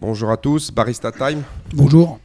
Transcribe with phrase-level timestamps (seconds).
[0.00, 1.42] Bonjour à tous, Barista Time.
[1.74, 2.18] Bonjour.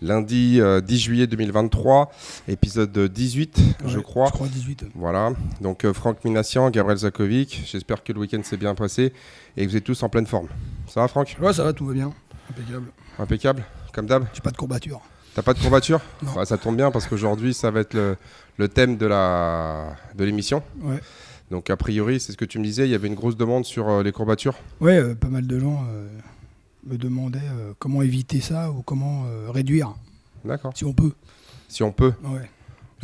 [0.00, 2.10] Lundi euh, 10 juillet 2023,
[2.46, 4.26] épisode 18, je crois.
[4.26, 4.86] Je crois 18.
[4.94, 7.64] Voilà, donc euh, Franck Minassian, Gabriel Zakovic.
[7.66, 9.12] J'espère que le week-end s'est bien passé
[9.56, 10.46] et que vous êtes tous en pleine forme.
[10.86, 11.36] Ça va, Franck?
[11.40, 12.12] Ouais, ça va, tout va bien.
[12.50, 12.86] Impeccable.
[13.18, 14.24] Impeccable, comme d'hab?
[14.32, 15.00] J'ai pas de courbature.
[15.34, 16.00] T'as pas de courbature?
[16.22, 16.32] Non.
[16.34, 18.16] Ouais, Ça tombe bien parce qu'aujourd'hui, ça va être le,
[18.56, 20.62] le thème de la de l'émission.
[20.80, 21.00] Ouais.
[21.50, 23.64] Donc, a priori, c'est ce que tu me disais, il y avait une grosse demande
[23.64, 24.54] sur euh, les courbatures?
[24.80, 26.06] Ouais, euh, pas mal de gens euh,
[26.88, 29.94] me demandaient euh, comment éviter ça ou comment euh, réduire,
[30.44, 30.72] D'accord.
[30.74, 31.12] si on peut.
[31.68, 32.12] Si on peut.
[32.24, 32.48] Ouais.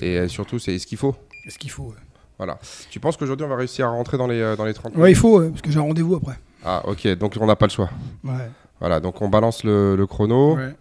[0.00, 1.14] Et euh, surtout, c'est ce qu'il faut.
[1.46, 1.94] Est-ce qu'il faut ouais.
[2.38, 2.58] Voilà.
[2.90, 5.14] Tu penses qu'aujourd'hui, on va réussir à rentrer dans les, dans les 30 Ouais, il
[5.16, 6.34] faut, ouais, parce que j'ai un rendez-vous après.
[6.64, 7.90] Ah, ok, donc on n'a pas le choix.
[8.24, 8.50] Ouais.
[8.80, 10.56] Voilà, donc on balance le, le chrono.
[10.56, 10.74] Ouais.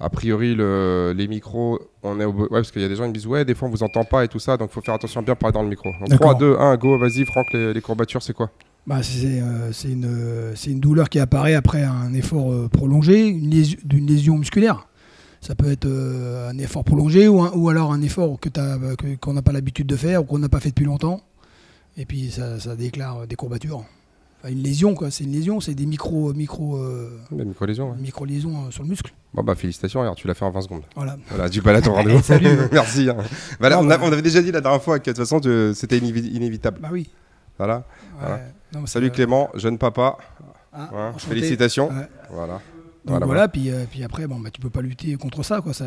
[0.00, 2.32] A priori, le- les micros, on est au...
[2.32, 3.82] Ouais, parce qu'il y a des gens qui me disent, ouais, des fois on vous
[3.82, 5.68] entend pas et tout ça, donc il faut faire attention à bien parler dans le
[5.68, 5.90] micro.
[6.00, 6.30] Donc D'accord.
[6.36, 8.50] 3, 2, 1, go, vas-y, Franck, les, les courbatures, c'est quoi?
[8.86, 13.78] Bah, c'est euh, une, une douleur qui apparaît après un effort euh, prolongé, une lésion,
[13.84, 14.88] d'une lésion musculaire.
[15.40, 18.48] Ça peut être euh, un effort prolongé ou, un- ou alors un effort que
[19.16, 21.20] qu'on n'a pas l'habitude de faire ou qu'on n'a pas fait depuis longtemps.
[21.96, 23.84] Et puis ça, ça déclare des courbatures.
[24.40, 25.12] Enfin, une lésion, quoi.
[25.12, 27.44] C'est une lésion, c'est des micro, micro, euh, ouais.
[28.00, 29.12] micro lésions sur le muscle.
[29.34, 30.82] Bon, bah félicitations, regarde, tu l'as fait en 20 secondes.
[30.96, 31.16] Voilà.
[31.28, 32.20] Voilà, du balade ton rendez-vous.
[32.72, 33.08] Merci.
[33.08, 33.16] hein.
[33.60, 35.24] Voilà, Non, on, a- bah- on avait déjà dit la dernière fois que de toute
[35.24, 35.40] façon,
[35.74, 36.78] c'était inévi- inévitable.
[36.82, 37.08] Bah oui.
[37.58, 37.76] Voilà.
[37.76, 37.82] Ouais.
[38.20, 38.38] Voilà.
[38.72, 40.16] Non, mais Salut c'est- Clément, jeune papa.
[40.72, 41.88] Ah, félicitations.
[41.88, 42.08] Ouais.
[42.30, 42.54] Voilà.
[42.54, 42.60] Donc
[43.04, 45.60] Voilà, voilà, Puis, euh, puis après, bon, bah, tu peux pas lutter contre ça.
[45.60, 45.86] Quoi, ça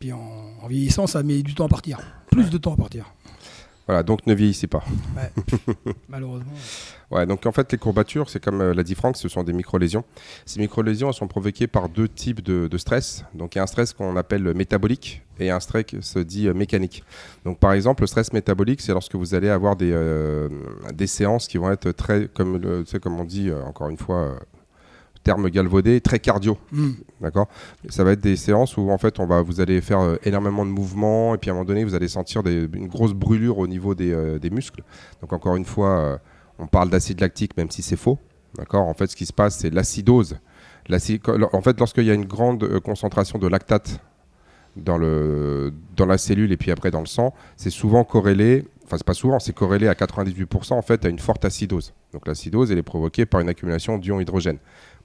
[0.00, 0.18] puis en,
[0.60, 2.00] en vieillissant, ça met du temps à partir.
[2.30, 3.04] Plus de temps à partir.
[3.92, 4.82] Voilà, donc ne vieillissez pas.
[6.08, 6.50] Malheureusement.
[7.10, 9.52] Ouais, donc en fait, les courbatures, c'est comme euh, l'a dit Franck, ce sont des
[9.52, 10.02] micro-lésions.
[10.46, 13.26] Ces micro-lésions, elles sont provoquées par deux types de, de stress.
[13.34, 16.48] Donc il y a un stress qu'on appelle métabolique et un stress qui se dit
[16.48, 17.04] euh, mécanique.
[17.44, 20.48] Donc par exemple, le stress métabolique, c'est lorsque vous allez avoir des, euh,
[20.94, 24.38] des séances qui vont être très, comme, le, on dit, encore une fois,
[25.24, 26.58] terme galvaudé, très cardio.
[26.72, 26.90] Hmm.
[27.20, 27.48] D'accord?
[27.88, 30.64] Ça va être des séances où en fait on va, vous allez faire euh, énormément
[30.66, 33.58] de mouvements et puis à un moment donné vous allez sentir des- une grosse brûlure
[33.58, 34.82] au niveau des, euh, des muscles.
[35.20, 36.16] Donc encore une fois, euh,
[36.58, 38.18] on parle d'acide lactique même si c'est faux.
[38.56, 38.86] D'accord?
[38.88, 40.38] En fait ce qui se passe c'est l'acidose.
[40.88, 41.20] L'aci-
[41.52, 44.00] En fait lorsqu'il y a une grande concentration de lactate
[44.76, 48.96] dans, le, dans la cellule et puis après dans le sang, c'est souvent corrélé, enfin
[48.96, 51.92] c'est pas souvent, c'est corrélé à 98% en fait à une forte acidose.
[52.12, 54.58] Donc l'acidose elle est provoquée par une accumulation d'ions hydrogène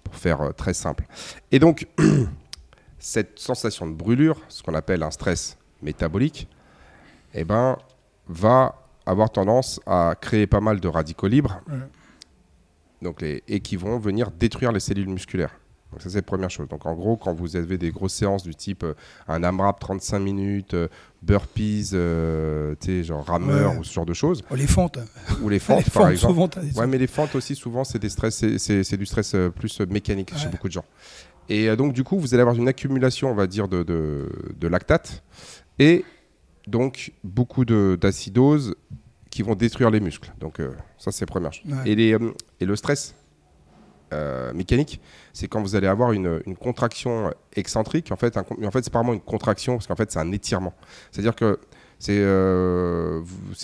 [0.07, 1.05] pour faire euh, très simple.
[1.51, 1.87] Et donc,
[2.99, 6.47] cette sensation de brûlure, ce qu'on appelle un stress métabolique,
[7.33, 7.77] eh ben,
[8.27, 8.75] va
[9.05, 11.77] avoir tendance à créer pas mal de radicaux libres Ouais.
[13.01, 15.55] donc les, et qui vont venir détruire les cellules musculaires.
[15.91, 16.67] Donc ça c'est la première chose.
[16.67, 18.93] Donc en gros, quand vous avez des grosses séances du type euh,
[19.27, 20.87] un AMRAP 35 minutes, euh,
[21.21, 23.77] burpees, euh, tu sais, genre rameur Ouais.
[23.79, 24.99] ou ce genre de choses, Oh, les fentes.
[25.41, 26.33] ou les les fentes par fentes, exemple.
[26.33, 26.49] souvent,
[26.81, 30.35] Ouais, mais les fentes aussi, souvent, c'est des stress, c'est- du stress euh, plus mécanique
[30.37, 30.85] chez beaucoup de gens.
[31.49, 34.67] Et donc, du coup, vous allez avoir une accumulation, on va dire, de, de, de
[34.67, 35.23] lactate
[35.79, 36.03] et
[36.67, 38.75] donc beaucoup de- d'acidose
[39.29, 40.33] qui vont détruire les muscles.
[40.41, 40.59] Donc,
[40.97, 41.71] ça, c'est la première chose.
[41.85, 42.17] Et, les,
[42.59, 43.15] et le stress
[44.13, 45.01] euh, mécanique,
[45.33, 48.11] c'est quand vous allez avoir une, une contraction excentrique.
[48.11, 50.31] En fait, un en fait c'est pas vraiment une contraction, parce qu'en fait, c'est un
[50.31, 50.73] étirement.
[51.11, 51.59] C'est-à-dire que
[51.99, 53.21] c'est euh,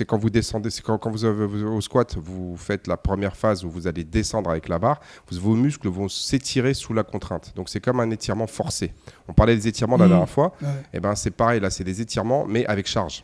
[0.08, 3.36] quand vous descendez, c'est quand, quand vous avez vous- au squat, vous faites la première
[3.36, 5.00] phase où vous allez descendre avec la barre,
[5.30, 7.54] vous- vos muscles vont s'étirer sous la contrainte.
[7.56, 8.92] Donc c'est comme un étirement forcé.
[9.28, 10.68] On parlait des étirements la dernière fois, Ouais.
[10.94, 13.24] et ben c'est pareil, là c'est des étirements, mais avec charge.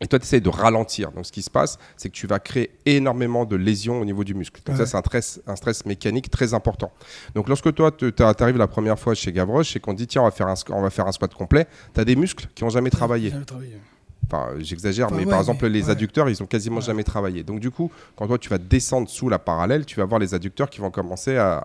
[0.00, 1.10] Et toi, tu essayes de ralentir.
[1.12, 4.24] Donc, ce qui se passe, c'est que tu vas créer énormément de lésions au niveau
[4.24, 4.60] du muscle.
[4.66, 4.84] Donc, Ouais.
[4.84, 6.92] ça, c'est un stress, un stress mécanique très important.
[7.34, 10.24] Donc, lorsque toi, tu arrives la première fois chez Gavroche et qu'on dit, tiens, on
[10.26, 12.70] va faire un, on va faire un squat complet, tu as des muscles qui n'ont
[12.70, 13.30] jamais travaillé.
[13.30, 13.80] Jamais travaillé.
[14.26, 15.90] Enfin, j'exagère, Enfin, mais ouais, par exemple, mais- les ouais.
[15.92, 17.42] adducteurs, ils ont quasiment jamais travaillé.
[17.42, 20.34] Donc, du coup, quand toi, tu vas descendre sous la parallèle, tu vas voir les
[20.34, 21.64] adducteurs qui vont commencer à,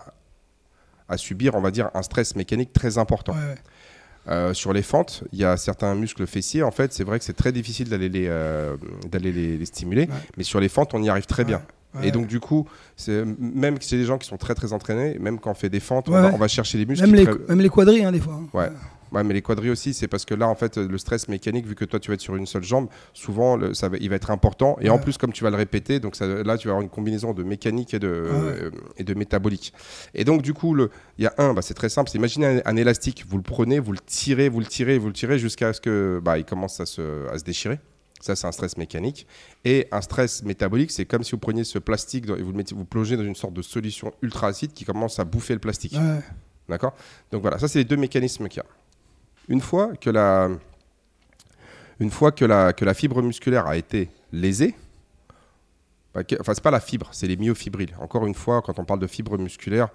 [1.10, 3.36] à subir, on va dire, un stress mécanique très important.
[4.32, 6.64] Euh, sur les fentes, il y a certains muscles fessiers.
[6.64, 8.78] En fait, c'est vrai que c'est très difficile d'aller les, euh,
[9.12, 10.04] d'aller les, les stimuler.
[10.04, 10.16] Ouais.
[10.38, 11.62] Mais sur les fentes, on y arrive très bien.
[11.96, 12.08] Ouais.
[12.08, 15.38] Et donc, du coup, c'est- même chez des gens qui sont très très entraînés, même
[15.40, 16.32] quand on fait des fentes, on, va, ouais.
[16.34, 17.06] on va chercher les muscles.
[17.06, 18.36] même, les, tra- même les quadrilles, hein, des fois.
[18.42, 18.48] hein.
[18.58, 18.70] Ouais.
[19.12, 21.76] Ouais, mais les quadrilles aussi, c'est parce que là, en fait, le stress mécanique, vu
[21.76, 24.16] que toi, tu vas être sur une seule jambe, souvent, le- ça va, il va
[24.16, 24.78] être important.
[24.80, 26.90] Et en plus, comme tu vas le répéter, donc ça- là, tu vas avoir une
[26.90, 28.14] combinaison de mécanique et de, Ouais.
[28.64, 29.74] euh, et de métabolique.
[30.14, 32.10] Et donc, du coup, il y a un, bah, c'est très simple.
[32.10, 35.08] c'est Imaginez un, un élastique, vous le prenez, vous le tirez, vous le tirez, vous
[35.08, 37.80] le tirez jusqu'à ce que bah, il commence à se, à se déchirer.
[38.22, 39.28] Ça, c'est un stress mécanique.
[39.66, 42.76] Et un stress métabolique, c'est comme si vous preniez ce plastique et vous le mettez,
[42.76, 45.96] vous plongez dans une sorte de solution ultra acide qui commence à bouffer le plastique.
[46.70, 46.94] D'accord?
[47.32, 48.70] Donc voilà, ça c'est les deux mécanismes qu'il y a.
[49.48, 50.50] Une fois que la,
[52.10, 54.76] fois que la, fibre musculaire a été lésée,
[56.16, 57.94] enfin c'est pas la fibre, c'est les myofibrilles.
[58.00, 59.90] Encore une fois, quand on parle de fibre musculaire,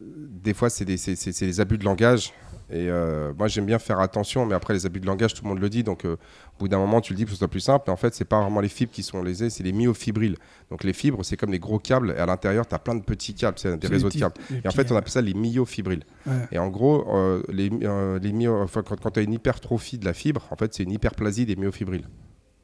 [0.00, 2.32] des fois, c'est des, des abus de langage.
[2.70, 5.50] Et euh, moi, j'aime bien faire attention, mais après, les abus de langage, tout le
[5.50, 5.82] monde le dit.
[5.84, 7.84] Donc, euh, au bout d'un moment, tu le dis pour que ce soit plus simple.
[7.86, 10.36] Mais en fait, c'est pas vraiment les fibres qui sont lésées, c'est les myofibrilles.
[10.70, 12.14] Donc, les fibres, c'est comme des gros câbles.
[12.16, 14.34] Et à l'intérieur, tu as plein de petits câbles, c'est des réseaux de câbles.
[14.64, 16.04] Et en fait, on appelle ça les myofibrilles.
[16.26, 16.32] ouais.
[16.52, 20.04] Et en gros, euh, les, les myo- enfin, quand, quand tu as une hypertrophie de
[20.06, 22.06] la fibre, en fait, c'est une hyperplasie des myofibrilles.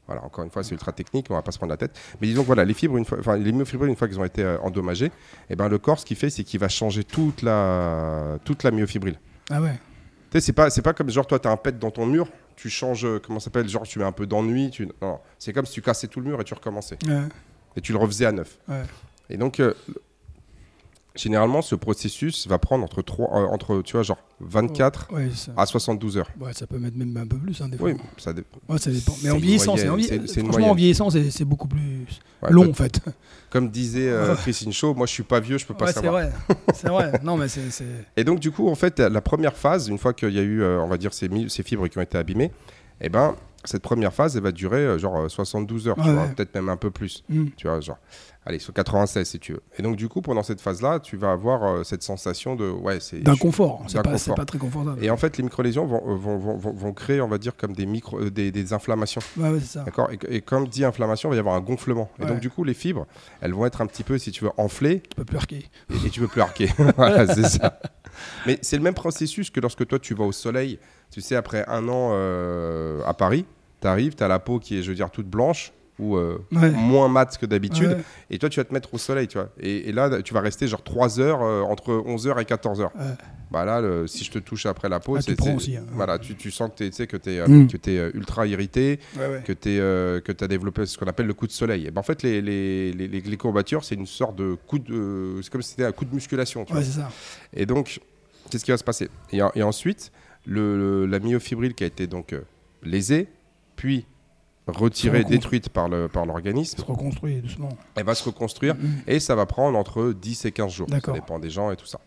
[0.07, 1.97] Voilà, encore une fois, c'est ultra technique, on va pas se prendre la tête.
[2.19, 4.25] Mais disons que voilà, les fibres, une fois, enfin, les myofibrilles, une fois qu'ils ont
[4.25, 5.11] été endommagés,
[5.49, 8.71] et ben, le corps, ce qu'il fait, c'est qu'il va changer toute la, toute la
[8.71, 9.19] myofibrile.
[9.49, 9.79] Ah ouais.
[10.31, 12.05] Tu sais, c'est pas, c'est pas comme genre, toi, tu as un pet dans ton
[12.05, 14.71] mur, tu changes, euh, comment ça s'appelle, genre, tu mets un peu d'ennui.
[14.71, 14.89] Tu...
[15.01, 16.97] Non, c'est comme si tu cassais tout le mur et tu recommençais.
[17.05, 17.23] Ouais.
[17.75, 18.57] Et tu le refaisais à neuf.
[18.69, 18.83] Ouais.
[19.29, 19.73] Et donc, euh,
[21.15, 25.65] généralement, ce processus va prendre entre, 3, entre tu vois, genre 24 Ouais, ça, à
[25.65, 26.29] 72 heures.
[26.39, 27.89] ouais, ça peut mettre même un peu plus, hein, des fois.
[27.89, 29.13] Oui, ça dé- Ouais, ça dépend.
[29.23, 30.33] Mais en vieillissant, c'est en moyenne, vieillissant.
[30.33, 31.09] c'est- Franchement, en vieillissant,
[31.45, 32.07] beaucoup plus
[32.43, 32.99] ouais, long, en fait.
[33.49, 36.01] Comme disait euh, Christine Shaw, moi je suis pas vieux, je peux pas Ouais, c'est
[36.01, 36.13] savoir.
[36.23, 36.31] vrai.
[36.73, 37.11] C'est vrai.
[37.23, 37.69] Non, mais c'est.
[37.69, 37.85] c'est-
[38.15, 40.61] Et donc du coup, en fait, la première phase, une fois qu'il y a eu,
[40.61, 41.27] euh, on va dire, ces
[41.63, 42.51] fibres qui ont été abîmées,
[43.01, 43.35] eh ben,
[43.65, 46.33] cette première phase, elle va durer euh, genre euh, 72 heures, tu Ouais, vois, ouais.
[46.33, 47.23] peut-être même un peu plus.
[47.29, 47.47] Hmm.
[47.57, 47.97] Tu vois, genre,
[48.45, 49.61] allez, sur 96 si tu veux.
[49.77, 52.99] Et donc du coup, pendant cette phase-là, tu vas avoir euh, cette sensation de, ouais,
[52.99, 53.19] c'est...
[53.19, 53.83] D'inconfort.
[53.87, 55.03] C'est pas, très confortable.
[55.03, 57.55] Et en fait, les micro-lésions vont, euh, vont, vont, vont- vont créer, on va dire,
[57.55, 59.21] comme des, micro, euh, des, des inflammations.
[59.37, 59.83] Ouais, ouais, c'est ça.
[59.83, 60.09] D'accord?
[60.11, 62.09] Et, et comme dit inflammation, il va y avoir un gonflement.
[62.21, 63.05] Et donc, du coup, les fibres,
[63.41, 65.69] elles vont être un petit peu, si tu veux, enflées Tu peux plus arquer.
[65.89, 66.69] et, et tu peux plus arquer.
[66.97, 67.79] voilà, c'est ça.
[68.45, 70.79] Mais c'est le même processus que lorsque toi, tu vas au soleil.
[71.11, 73.45] Tu sais, après un an euh, à Paris,
[73.81, 76.39] tu arrives, tu as la peau qui est, je veux dire, toute blanche ou euh,
[76.51, 76.71] Ouais.
[76.71, 77.89] moins mate que d'habitude.
[77.91, 77.97] Ouais,
[78.31, 79.49] Et toi, tu vas te mettre au soleil, tu vois.
[79.59, 82.79] Et, et là, tu vas rester genre 3 heures, euh, entre 11h et 14h.
[82.85, 82.89] ouais.
[83.51, 85.41] Bah là, le- si je te touche après la peau, Ah, tu c'est...
[85.43, 85.83] c'est- aussi, hein.
[85.91, 87.67] Voilà, tu, tu sens que tu sais que tu es, Mm.
[88.15, 89.51] ultra irrité, que
[90.31, 91.85] tu as développé ce qu'on appelle le coup de soleil.
[91.85, 95.39] Et ben, en fait, les, les, les, les- courbatures, c'est une sorte de coup de.
[95.43, 96.63] C'est comme si c'était un coup de musculation.
[96.63, 96.87] tu Ouais, vois.
[96.89, 97.09] c'est ça.
[97.53, 97.99] Et donc,
[98.51, 100.11] qu'est-ce qui va se passer et, en- et ensuite,
[100.45, 102.41] le, le- la myofibrile qui a été donc euh,
[102.83, 103.27] lésée,
[103.75, 104.05] puis
[104.67, 107.69] retirée, détruite par le- par l'organisme, se reconstruit doucement.
[107.95, 108.87] elle va se reconstruire Mm.
[109.07, 110.87] et ça va prendre entre 10 et 15 jours.
[110.89, 111.99] Ça dépend des gens et tout ça.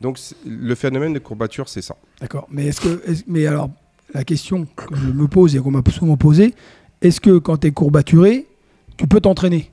[0.00, 1.96] Donc, le phénomène de courbature, c'est ça.
[2.20, 2.46] D'accord.
[2.50, 3.02] Mais est-ce que.
[3.10, 3.70] est-ce- mais alors,
[4.12, 6.54] la question que je me pose et qu'on m'a souvent posée,
[7.00, 8.46] est-ce que quand tu es courbaturé,
[8.96, 9.70] tu peux t'entraîner?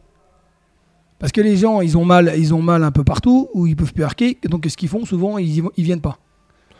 [1.21, 3.75] Parce que les gens, ils ont mal, ils ont mal un peu partout, ou ils
[3.77, 6.19] peuvent plus arquer, donc ce qu'ils font souvent, ils, ils viennent pas.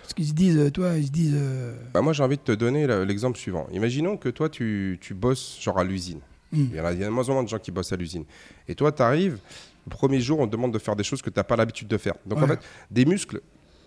[0.02, 1.36] Parce qu'ils se disent, euh, toi, ils se disent.
[1.38, 3.68] euh, Bah, moi, j'ai envie de te donner le- l'exemple suivant.
[3.72, 6.20] Imaginons que toi, tu, tu bosses genre à l'usine.
[6.52, 6.66] Hmm.
[6.72, 7.96] Il y a, il y a de moins en moins de gens qui bossent à
[7.96, 8.26] l'usine.
[8.68, 9.38] Et toi, tu arrives,
[9.86, 11.88] le premier jour, on te demande de faire des choses que tu n'as pas l'habitude
[11.88, 12.16] de faire.
[12.26, 12.60] Donc, en fait,
[12.90, 13.40] des muscles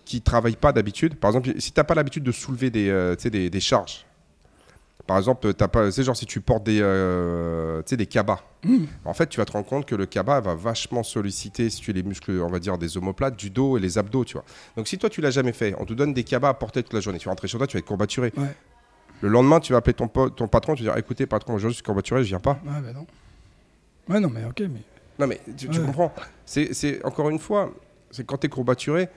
[0.05, 3.15] qui travaillent pas d'habitude, par exemple, si tu n'as pas l'habitude de soulever des, euh,
[3.15, 4.05] des, des charges,
[5.07, 8.85] par exemple, t'as pas, c'est genre si tu portes des, euh, des cabas, Hmm.
[9.05, 11.93] en fait, tu vas te rendre compte que le cabas va vachement solliciter, si tu
[11.93, 14.43] les muscles, on va dire, des omoplates, du dos et les abdos, tu vois.
[14.75, 16.93] Donc, si toi, tu l'as jamais fait, on te donne des cabas à porter toute
[16.93, 18.33] la journée, tu vas rentrer chez toi, tu vas être courbaturé.
[18.35, 18.55] Ouais.
[19.21, 21.77] Le lendemain, tu vas appeler ton, ton patron, tu vas dire, écoutez, patron, aujourd'hui, je
[21.77, 22.59] suis courbaturé, je viens pas.
[22.65, 23.05] Ouais, ben non.
[24.09, 24.81] Ouais, non, mais ok, mais.
[25.19, 26.11] Non, mais tu, comprends.
[26.45, 27.71] C'est, encore une fois,
[28.09, 29.09] c'est quand tu es courbaturé,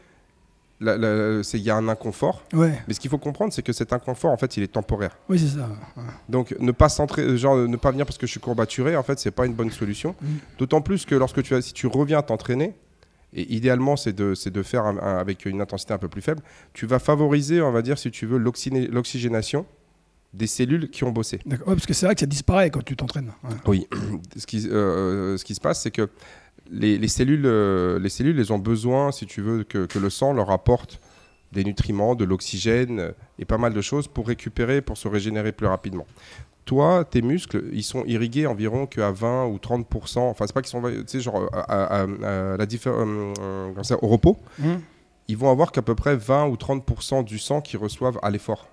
[0.80, 2.44] il y a un inconfort.
[2.52, 5.16] Ouais, Mais ce qu'il faut comprendre, c'est que cet inconfort, en fait, il est temporaire.
[5.28, 5.68] oui, c'est ça.
[5.96, 6.02] Ouais.
[6.28, 9.18] Donc, ne pas s'entra- genre, ne pas venir parce que je suis courbaturé, en fait,
[9.18, 10.14] c'est pas une bonne solution.
[10.20, 10.26] Mm.
[10.58, 12.74] D'autant plus que lorsque tu, si tu reviens t'entraîner,
[13.34, 16.22] et idéalement, c'est de, c'est de faire un- un- avec une intensité un peu plus
[16.22, 16.42] faible,
[16.72, 19.66] tu vas favoriser, on va dire, si tu veux, l'oxygénation
[20.34, 21.40] des cellules qui ont bossé.
[21.46, 21.68] D'accord.
[21.68, 23.32] Ouais, parce que c'est vrai que ça disparaît quand tu t'entraînes.
[23.66, 23.86] Oui.
[24.36, 26.08] ce, qui, euh, ce qui se passe, c'est que
[26.70, 30.10] les, les cellules, euh, les cellules, elles ont besoin, si tu veux, que, que le
[30.10, 31.00] sang leur apporte
[31.52, 35.66] des nutriments, de l'oxygène et pas mal de choses pour récupérer, pour se régénérer plus
[35.66, 36.06] rapidement.
[36.66, 40.18] Toi, tes muscles, ils sont irrigués environ qu'à 20 ou 30%.
[40.18, 43.72] Enfin, c'est pas qu'ils sont, tu sais, genre, à, à- à- à la euh, euh,
[43.72, 44.80] comme ça, au repos, Hum.
[45.28, 48.68] ils vont avoir qu'à peu près 20 ou 30% du sang qu'ils reçoivent à l'effort.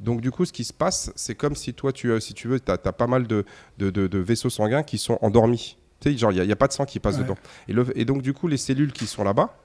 [0.00, 2.48] Donc du coup, ce qui se passe, c'est comme si toi, tu, euh, si tu
[2.48, 3.44] veux, tu as, pas mal de,
[3.78, 5.76] de- de- de vaisseaux sanguins qui sont endormis.
[6.04, 7.22] Tu sais, genre, il n'y a, pas de sang qui passe Ouais.
[7.22, 7.36] dedans.
[7.66, 9.56] Et, le- et donc du coup, les cellules qui sont là-bas,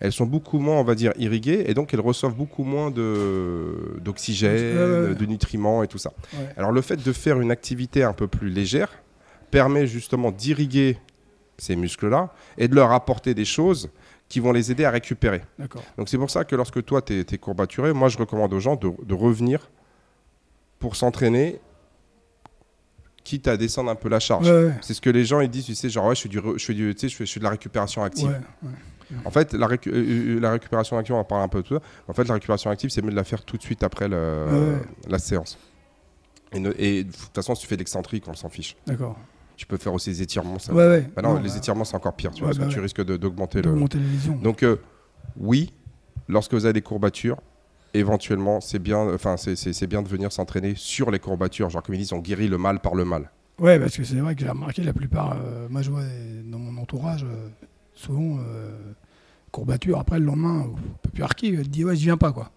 [0.00, 3.98] elles sont beaucoup moins, on va dire, irriguées, et donc elles reçoivent beaucoup moins de-
[4.00, 5.14] d'oxygène, ouais, ouais.
[5.14, 6.12] de nutriments et tout ça.
[6.32, 6.48] Ouais.
[6.56, 8.90] Alors le fait de faire une activité un peu plus légère
[9.52, 10.98] permet justement d'irriguer
[11.56, 13.90] ces muscles-là et de leur apporter des choses
[14.28, 15.42] qui vont les aider à récupérer.
[15.96, 18.74] Donc c'est pour ça que lorsque toi, tu es, courbaturé, moi je recommande aux gens
[18.74, 19.70] de, de revenir
[20.80, 21.60] pour s'entraîner,
[23.24, 24.46] quitte à descendre un peu la charge.
[24.48, 24.74] Ouais, ouais.
[24.82, 26.64] C'est ce que les gens ils disent, tu sais, genre ouais, je fais, du, je
[26.64, 28.28] fais, du, tu sais, je fais, je fais de la récupération active.
[28.62, 28.68] Ouais.
[29.24, 31.66] En fait, la, récu- euh, euh, la récupération active, on en parle un peu de
[31.68, 31.80] tout ça.
[32.08, 34.78] En fait, la récupération active, c'est mieux de la faire tout de suite après le-
[35.08, 35.58] la séance.
[36.52, 38.76] Et, ne- et de toute façon, si tu fais de l'excentrique, on s'en fiche.
[38.86, 39.16] D'accord.
[39.56, 40.58] Tu peux faire aussi des étirements.
[40.58, 40.72] Ça.
[40.72, 41.08] Ouais.
[41.14, 42.74] Bah non, Non, les bah, étirements, c'est encore pire, tu vois, Ouais, parce que bah
[42.74, 43.70] tu risques d'augmenter le.
[43.70, 44.36] d'augmenter les lésions.
[44.36, 44.76] Donc, euh,
[45.36, 45.72] oui,
[46.28, 47.36] lorsque vous avez des courbatures,
[47.94, 51.70] éventuellement, c'est bien, enfin, c'est- bien de venir s'entraîner sur les courbatures.
[51.70, 53.30] Genre, comme ils disent, on guérit le mal par le mal.
[53.58, 56.02] Ouais, parce que c'est vrai que j'ai remarqué la plupart, euh, moi je vois
[56.44, 57.48] dans mon entourage, euh,
[57.94, 58.76] souvent euh,
[59.52, 62.50] courbature, après le lendemain, on peut plus arquer, elle dit ouais, je viens pas quoi.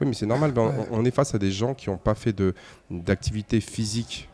[0.00, 0.52] Oui, mais c'est normal.
[0.52, 0.72] ben, Ouais.
[0.90, 2.54] on, on est face à des gens qui n'ont pas fait de-
[2.90, 4.28] d'activité physique,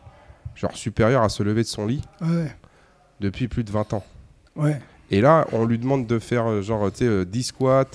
[0.55, 2.53] genre supérieure à se lever de son lit Ouais,
[3.21, 4.03] depuis plus de 20 ans.
[4.57, 7.85] ouais, Et là, on lui demande de faire euh, genre, tu sais, euh, 10 squats,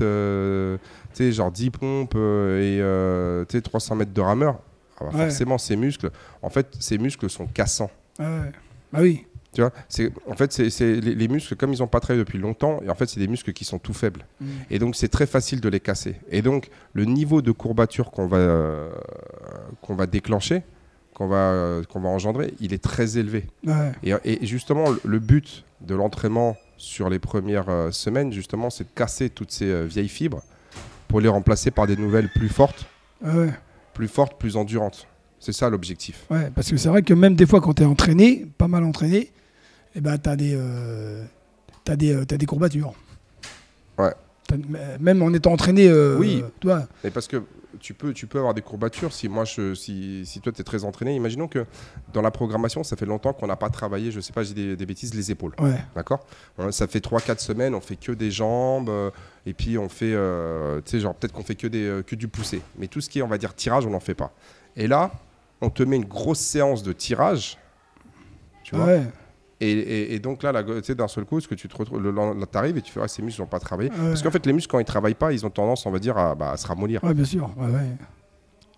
[1.15, 4.59] tu sais, genre 10 pompes euh, et euh, tu sais, 300 mètres de rameur.
[5.01, 5.25] Ah bah, Ouais.
[5.27, 6.11] Forcément, ces muscles,
[6.43, 7.91] en fait, ces muscles sont cassants.
[8.19, 8.53] ouais.
[8.93, 11.89] Bah oui, Tu vois, c'est en fait c'est c'est- les, les muscles comme ils n'ont
[11.89, 14.47] pas travaillé depuis longtemps et en fait c'est des muscles qui sont tout faibles Mm.
[14.71, 18.27] et donc c'est très facile de les casser et donc le niveau de courbature qu'on
[18.29, 18.91] va euh,
[19.83, 20.63] qu'on va déclencher
[21.13, 25.19] qu'on va euh, qu'on va engendrer il est très élevé ouais, et, et justement le-
[25.21, 29.85] but de l'entraînement sur les premières euh, semaines justement c'est de casser toutes ces euh,
[29.87, 30.43] vieilles fibres
[31.15, 32.87] pour les remplacer par des nouvelles plus fortes
[33.25, 33.51] ouais,
[33.93, 35.07] plus fortes plus endurantes
[35.39, 37.87] c'est ça l'objectif ouais, parce que c'est vrai que même des fois quand tu es
[37.87, 39.31] entraîné, pas mal entraîné,
[39.95, 41.25] et ben t'as des, euh,
[41.85, 42.95] t'as des, euh, t'as des courbatures.
[43.97, 44.13] Ouais.
[44.99, 46.43] Même en étant entraîné, euh, Oui.
[46.61, 46.67] tu
[47.05, 47.45] Mais parce que
[47.81, 50.65] tu peux, tu peux avoir des courbatures si moi je, si, si toi tu es
[50.65, 51.15] très entraîné.
[51.15, 51.67] Imaginons que
[52.13, 54.77] dans la programmation, ça fait longtemps qu'on n'a pas travaillé, je sais pas, j'ai des,
[54.77, 55.55] des bêtises, les épaules.
[55.59, 56.25] ouais, D'accord?
[56.61, 59.11] Euh, Ça fait 3-4 semaines, on fait que des jambes, euh,
[59.47, 62.15] et puis on fait, euh, tu sais, genre peut-être qu'on fait que, des, euh, que
[62.15, 62.63] du poussé.
[62.79, 64.33] Mais tout ce qui est, on va dire, tirage, on n'en fait pas.
[64.77, 65.11] Et là,
[65.61, 67.59] on te met une grosse séance de tirage,
[68.63, 68.87] tu vois?
[68.87, 69.03] ouais,
[69.65, 71.77] Et, et- et donc là, là, tu sais, d'un seul coup, ce que tu te
[71.77, 72.01] retrouves,
[72.51, 73.91] t'arrives et tu fais, ah, ces muscles n'ont pas travaillé.
[73.91, 73.97] Ouais.
[73.97, 76.17] Parce qu'en fait, les muscles, quand ils travaillent pas, ils ont tendance, on va dire,
[76.19, 77.03] à, bah, à se ramollir.
[77.05, 77.89] ouais, bien sûr, ouais, ouais.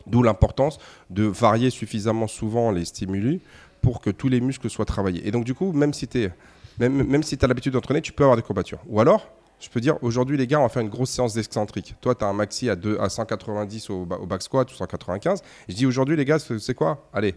[0.06, 0.78] D'où l'importance
[1.10, 3.40] de varier suffisamment souvent les stimuli
[3.82, 5.26] pour que tous les muscles soient travaillés.
[5.26, 6.30] Et donc, du coup, même si tu
[6.78, 8.78] même, même si as l'habitude d'entraîner, tu peux avoir des courbatures.
[8.88, 9.28] Ou alors,
[9.58, 11.94] je peux dire, aujourd'hui, les gars, on va faire une grosse séance d'excentrique.
[12.02, 15.42] Toi, tu as un maxi à, 2, à 190 au, au back squat ou 195.
[15.68, 17.08] Je dis, aujourd'hui, les gars, c'est quoi?
[17.12, 17.34] Allez,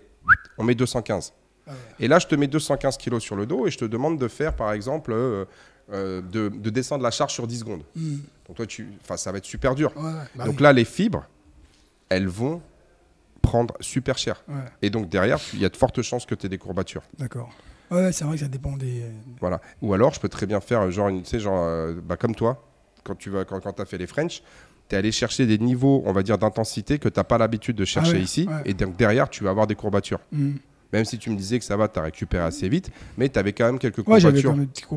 [0.58, 1.34] on met 215.
[1.70, 1.78] Ah ouais.
[2.06, 4.28] Et là, je te mets 215 kilos sur le dos et je te demande de
[4.28, 5.46] faire, par exemple, euh,
[5.92, 7.84] euh, de, de descendre la charge sur 10 secondes.
[7.96, 8.18] Mm.
[8.48, 9.92] Donc, toi, tu, ça va être super dur.
[9.96, 10.64] Ouais, bah Donc oui.
[10.64, 11.26] là, les fibres,
[12.10, 12.62] elles vont
[13.42, 14.44] prendre super cher.
[14.82, 17.04] Et donc derrière, il y a de fortes chances que tu aies des courbatures.
[17.18, 17.50] d'accord.
[17.90, 19.04] Ouais, c'est vrai que ça dépend des.
[19.40, 19.62] Voilà.
[19.82, 22.36] Ou alors, je peux très bien faire, genre, une, tu sais, genre euh, bah, comme
[22.36, 22.64] toi,
[23.04, 24.44] quand tu vas, quand, quand as fait les French,
[24.88, 27.76] tu es allé chercher des niveaux, on va dire, d'intensité que tu n'as pas l'habitude
[27.76, 28.46] de chercher Ah ouais, ici.
[28.48, 28.62] ouais.
[28.66, 30.20] Et donc derrière, tu vas avoir des courbatures.
[30.32, 30.52] Mm.
[30.92, 33.38] Même si tu me disais que ça va, tu as récupéré assez vite, mais tu
[33.38, 34.52] avais quand même quelques Ouais, courbatures.
[34.56, 34.88] quand petites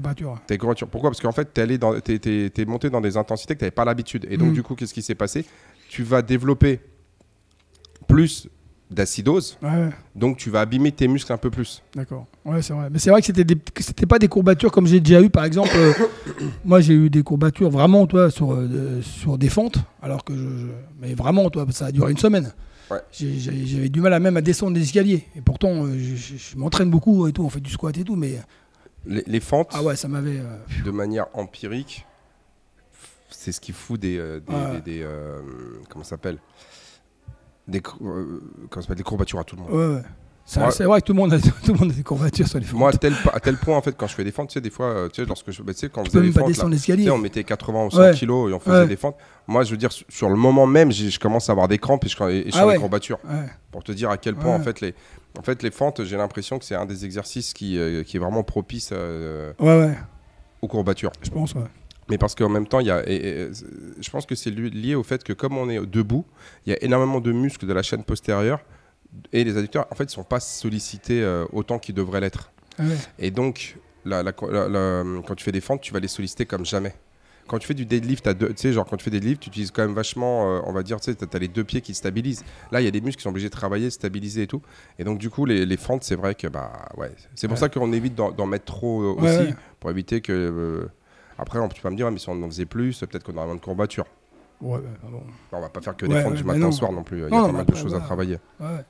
[0.49, 0.89] des courbatures.
[0.89, 1.11] Pourquoi?
[1.11, 4.27] Parce qu'en fait, tu es, es, monté dans des intensités que tu n'avais pas l'habitude.
[4.31, 4.55] Et donc, Mm.
[4.55, 5.45] du coup, qu'est-ce qui s'est passé?
[5.91, 6.81] Tu vas développer
[8.07, 8.49] plus
[8.91, 11.83] d'acidose, Ouais, donc tu vas abîmer tes muscles un peu plus.
[11.97, 12.27] D'accord.
[12.45, 12.89] Ouais, c'est vrai.
[12.91, 13.57] Mais c'est vrai que c'était des...
[13.81, 15.71] c'était pas des courbatures comme j'ai déjà eu, par exemple.
[15.75, 15.93] euh,
[16.65, 20.41] moi, j'ai eu des courbatures vraiment, toi, sur, euh, sur des fentes, alors que je,
[20.43, 20.67] je-
[21.01, 22.53] mais vraiment, toi, ça a duré une semaine.
[22.93, 23.01] Ouais.
[23.13, 25.27] J'avais du mal à même à descendre des escaliers.
[25.37, 27.43] Et pourtant, euh, je, je- je m'entraîne beaucoup et tout.
[27.45, 28.41] On fait du squat et tout, mais
[29.07, 30.39] Les, les fentes, ah ouais, ça m'avait.
[30.39, 32.07] euh, de manière empirique,
[33.31, 34.81] c'est ce qui fout des, euh, des, Ouais.
[34.81, 35.41] des- des, euh,
[35.89, 36.39] comment ça s'appelle?
[37.69, 38.97] Des, euh, comment s'appelle?
[38.97, 39.71] Des courbatures à tout le monde.
[39.73, 40.03] ouais, ouais.
[40.45, 42.59] Ça- C'est vrai que tout le monde a tout le monde a des courbatures sur
[42.59, 42.79] les fentes.
[42.79, 44.61] Moi, à tel, à tel point, en fait, quand je fais des fentes, tu sais,
[44.61, 46.77] des fois, euh, tu sais, lorsque je, bah, tu sais, quand tu pas fentes, là,
[46.79, 48.13] tu sais, on mettait 80 ou 100 Ouais.
[48.13, 48.87] kilos et on faisait Ouais.
[48.89, 49.17] des fentes.
[49.47, 52.09] Moi, je veux dire, sur- le moment même, je commence à avoir des crampes et
[52.09, 53.19] je, et je Ah les courbatures.
[53.71, 54.95] Pour te dire à quel point, en fait, les,
[55.39, 58.21] en fait, les fentes, j'ai l'impression que c'est un des exercices qui, euh, qui est
[58.21, 59.53] vraiment propice euh,
[60.61, 61.13] aux courbatures.
[61.23, 61.55] je pense.
[61.55, 61.63] Ouais.
[62.11, 63.51] Mais parce qu'en même temps, il y a, et- et- et-
[64.01, 66.27] je pense que c'est li- lié au fait que comme on est debout,
[66.67, 68.61] il y a énormément de muscles de la chaîne postérieure
[69.33, 72.51] et les adducteurs, en fait, ne sont pas sollicités euh, autant qu'ils devraient l'être.
[72.79, 72.97] Ouais.
[73.19, 76.47] Et donc, la- la- la- la- quand tu fais des fentes, tu vas les solliciter
[76.47, 76.95] comme jamais.
[77.49, 79.73] Quand tu fais du deadlift, tu sais, genre quand tu fais des deadlift, tu utilises
[79.73, 82.45] quand même vachement, euh, on va dire, tu sais, as les deux pieds qui stabilisent.
[82.71, 84.63] Là, il y a des muscles qui sont obligés de travailler, de stabiliser et tout.
[84.99, 87.11] Et donc, du coup, les, les fentes, c'est vrai que, bah, ouais.
[87.35, 87.61] C'est pour Ouais.
[87.61, 90.33] ça qu'on évite d'en mettre trop euh, Ouais, aussi, pour éviter que.
[90.33, 90.89] euh,
[91.37, 93.37] après, on, tu vas me dire, ouais, mais si on en faisait plus, peut-être qu'on
[93.37, 94.07] aurait moins de courbatures.
[94.61, 95.23] Ouais, ouais, bon.
[95.51, 97.19] On va pas faire que des fentes du matin au soir non plus.
[97.19, 98.39] Il y a pas mal de choses à travailler.
[98.61, 98.85] Ouais, ouais.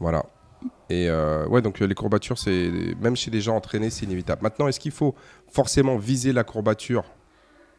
[0.00, 0.24] Voilà.
[0.90, 2.70] Et euh, ouais, donc euh, les courbatures, c'est
[3.00, 4.42] même chez les gens entraînés, c'est inévitable.
[4.42, 5.14] Maintenant, est-ce qu'il faut
[5.50, 7.04] forcément viser la courbature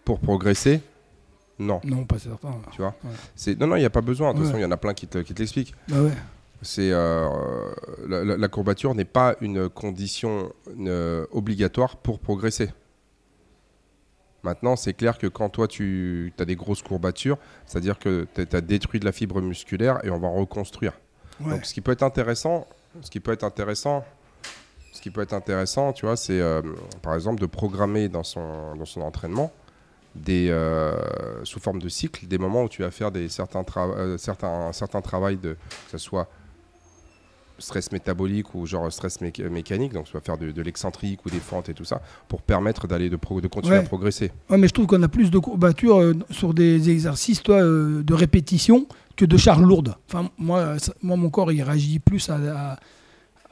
[0.04, 0.82] pour progresser?
[1.58, 2.54] Non, Non, pas certain.
[2.72, 2.96] tu vois?
[3.04, 3.12] Ouais.
[3.36, 4.30] C'est non, non, il n'y a pas besoin.
[4.34, 4.52] De toute Ouais.
[4.52, 5.74] façon, il y en a plein qui te, qui te l'expliquent.
[5.88, 6.12] Bah ouais.
[6.62, 7.28] C'est euh,
[8.08, 12.70] la, la- la courbature n'est pas une condition euh, obligatoire pour progresser.
[14.44, 18.62] Maintenant, c'est clair que quand toi tu as des grosses courbatures, c'est-à-dire que tu as
[18.62, 20.94] détruit de la fibre musculaire et on va reconstruire.
[21.42, 21.51] Ouais.
[21.51, 22.68] Donc, ce qui peut être intéressant,
[23.01, 24.06] ce qui peut être intéressant,
[24.94, 26.62] ce qui peut être intéressant, tu vois, c'est euh,
[27.01, 29.51] par exemple de programmer dans son, dans son entraînement
[30.15, 33.94] des, euh, sous forme de cycle des moments où tu vas faire des, certains, tra-
[33.94, 36.30] euh, certains, certains travail de, que ce soit
[37.58, 41.30] stress métabolique ou genre stress mé- mécanique, donc tu vas faire de, de l'excentrique ou
[41.30, 43.84] des fentes et tout ça, pour permettre d'aller de, de continuer Ouais.
[43.84, 44.32] à progresser.
[44.50, 48.04] Ouais, mais je trouve qu'on a plus de courbatures euh, sur des exercices toi, euh,
[48.04, 49.96] de répétition que de charges lourdes.
[50.10, 52.36] Enfin, moi, ça- moi, mon corps, il réagit plus à,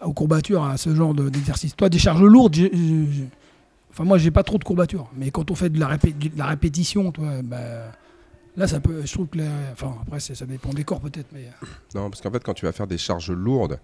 [0.02, 1.76] à- aux courbatures, à ce genre de- d'exercice.
[1.76, 3.30] Toi, des charges lourdes, j'ai- j'ai- j'ai-
[3.92, 5.10] enfin, moi, j'ai pas trop de courbatures.
[5.16, 7.58] Mais quand on fait de la, répé- de la répétition, toi, bah,
[8.58, 9.02] là, ça peut.
[9.06, 9.40] Je trouve que.
[9.72, 11.46] enfin, après, c'est- ça dépend des corps peut-être, mais.
[11.64, 13.80] euh, Non, parce qu'en fait, quand tu vas faire des charges lourdes,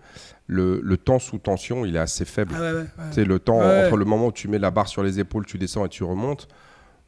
[0.48, 2.54] le, le temps sous tension, il est assez faible.
[2.56, 2.86] Ah ouais, ouais, ouais.
[3.10, 5.46] Tu sais, le temps entre le moment où tu mets la barre sur les épaules,
[5.46, 6.48] tu descends et tu remontes,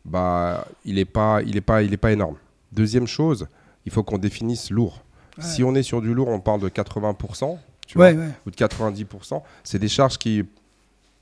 [0.05, 2.35] bah, il n'est pas, il est pas, il est pas énorme.
[2.71, 3.47] Deuxième chose,
[3.85, 5.03] il faut qu'on définisse lourd.
[5.39, 8.11] Si on est sur du lourd, on parle de 80%, tu vois,
[8.45, 9.41] ou de 90%.
[9.63, 10.43] C'est des charges qui,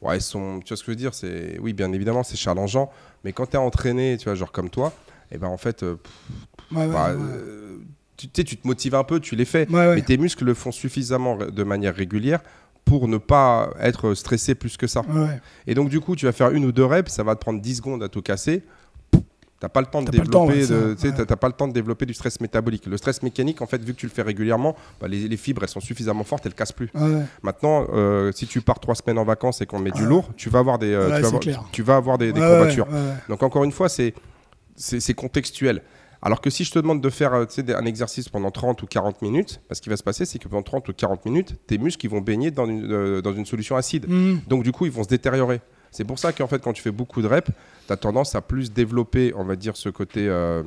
[0.01, 2.91] ouais, sont, tu vois ce que je veux dire C'est, oui, bien évidemment, c'est challengeant,
[3.23, 4.91] mais quand tu es entraîné, tu vois, genre comme toi,
[5.31, 6.11] et ben en fait, euh, pff,
[6.77, 7.17] Ouais, ouais, bah, ouais.
[7.19, 7.77] euh,
[8.17, 9.95] tu tu te motives un peu, tu les fais, Ouais, ouais.
[9.95, 12.41] mais tes muscles le font suffisamment de manière régulière
[12.85, 15.01] pour ne pas être stressé plus que ça.
[15.09, 15.41] Ouais, ouais.
[15.67, 17.61] Et donc, du coup, tu vas faire une ou deux reps, ça va te prendre
[17.61, 18.63] 10 secondes à tout casser.
[19.59, 21.35] T'as pas le temps de développer, ouais, de- ouais.
[21.35, 22.85] pas le temps de développer du stress métabolique.
[22.85, 25.61] Le stress mécanique, en fait, vu que tu le fais régulièrement, bah, les, les fibres
[25.63, 26.89] elles sont suffisamment fortes, elles cassent plus.
[26.93, 27.23] Ouais, ouais.
[27.43, 30.49] Maintenant, euh, si tu pars trois semaines en vacances et qu'on met du lourd, tu
[30.49, 32.87] vas avoir des, euh, Ouais, tu vas avoir, tu vas avoir des, des Ouais, courbatures.
[32.87, 33.13] ouais, ouais.
[33.27, 34.13] Donc encore une fois, c'est
[34.79, 35.81] c'est contextuel.
[36.21, 39.21] Alors que si je te demande de faire euh, un exercice pendant 30 ou 40
[39.21, 41.77] minutes, bah, ce qui va se passer, c'est que pendant 30 ou 40 minutes, tes
[41.77, 44.07] muscles ils vont baigner dans une, euh, dans une solution acide.
[44.09, 44.41] Mhm.
[44.47, 45.61] Donc du coup, ils vont se détériorer.
[45.91, 47.49] C'est pour ça qu'en fait, quand tu fais beaucoup de reps,
[47.89, 50.61] tu as tendance à plus développer, on va dire, ce côté, euh,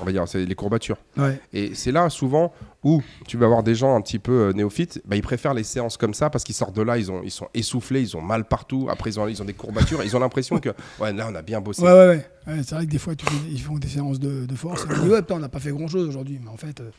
[0.00, 0.96] on va dire, c'est les courbatures.
[1.18, 1.38] Ouais.
[1.52, 2.50] Et c'est là souvent
[2.82, 5.64] où tu vas avoir des gens un petit peu euh, néophytes, bah, ils préfèrent les
[5.64, 8.22] séances comme ça parce qu'ils sortent de là, ils, ont, ils sont essoufflés, ils ont
[8.22, 11.26] mal partout, après ils ont, ils ont des courbatures, ils ont l'impression que ouais, là
[11.30, 11.82] on a bien bossé.
[11.82, 12.26] Ouais, ouais, ouais.
[12.46, 14.84] Ouais, c'est vrai que des fois, tu ils font des séances de, de force.
[14.84, 16.40] Et on dit, ouais, putain, on n'a pas fait grand chose aujourd'hui.
[16.42, 16.90] Mais en fait, euh,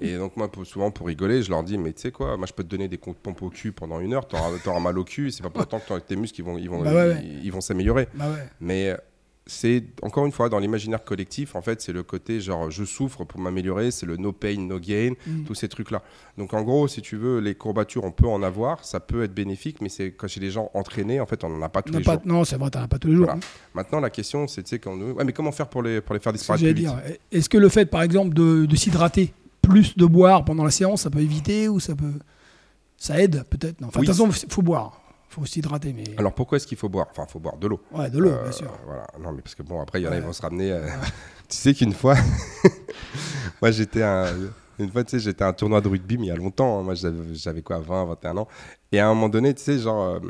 [0.00, 2.46] Et donc moi pour- souvent pour rigoler, je leur dis mais tu sais quoi, moi
[2.48, 4.80] je peux te donner des coups de pompe au cul pendant une heure, t'auras auras
[4.80, 7.08] mal au cul, c'est pas pourtant que tes muscles ils vont, ils vont, Bah ouais,
[7.14, 7.24] ouais.
[7.42, 8.08] ils- vont s'améliorer.
[8.14, 8.48] bah ouais.
[8.60, 8.96] Mais euh,
[9.46, 13.24] c'est encore une fois dans l'imaginaire collectif, en fait, c'est le côté genre je souffre
[13.24, 15.42] pour m'améliorer, c'est le no pain no gain, Mm.
[15.44, 16.00] tous ces trucs là.
[16.38, 19.34] Donc en gros, si tu veux, les courbatures, on peut en avoir, ça peut être
[19.34, 21.92] bénéfique, mais c'est quand chez les gens entraînés, en fait, on n'en a pas tous
[21.94, 22.22] On les pas- jours.
[22.24, 23.24] non, c'est vrai, t'en as pas tous les jours.
[23.26, 23.38] Voilà.
[23.40, 23.46] hein.
[23.74, 26.14] Maintenant, la question, c'est tu sais quand nous, ouais, mais comment faire pour les pour
[26.14, 26.88] les faire disparaître plus vite.
[27.32, 31.02] Est-ce que le fait, par exemple, de, de s'hydrater, plus de boire pendant la séance,
[31.02, 32.12] ça peut éviter ou ça peut.
[32.96, 33.88] Ça aide peut-être Non.
[33.88, 34.06] Enfin, Oui.
[34.06, 35.00] de toute façon, il faut boire.
[35.30, 35.92] Il faut s'hydrater.
[35.94, 36.04] Mais...
[36.18, 37.06] Alors pourquoi est-ce qu'il faut boire?
[37.10, 37.80] Enfin, il faut boire de l'eau.
[37.92, 38.70] ouais, de l'eau, Euh, bien sûr.
[38.86, 39.06] Voilà.
[39.20, 40.18] Non, mais parce que bon, après, il y en a, Ouais.
[40.20, 40.70] ils vont se ramener.
[40.72, 40.86] euh,
[41.48, 42.16] tu sais qu'une fois,
[43.62, 44.26] moi, j'étais un.
[44.78, 46.80] Une fois, tu sais, j'étais à un tournoi de rugby, mais il y a longtemps.
[46.80, 46.82] hein.
[46.82, 48.48] Moi, j'avais j'avais quoi, 20, 21 ans.
[48.90, 50.20] Et à un moment donné, tu sais, genre, euh,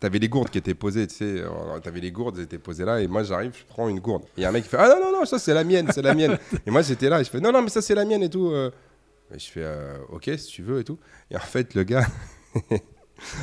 [0.00, 2.84] t'avais les gourdes qui étaient posées, tu sais, euh, t'avais les gourdes, elles étaient posées
[2.84, 3.00] là.
[3.00, 4.22] Et moi, j'arrive, je prends une gourde.
[4.36, 6.02] Et il un mec qui fait Ah non, non, non, ça, c'est la mienne, c'est
[6.02, 6.38] la mienne.
[6.66, 8.30] et moi, j'étais là, et je fais Non, non, mais ça, c'est la mienne et
[8.30, 8.48] tout.
[8.50, 8.70] euh.
[9.34, 10.98] Et je fais euh, Ok, si tu veux et tout.
[11.30, 12.06] Et en fait, le gars.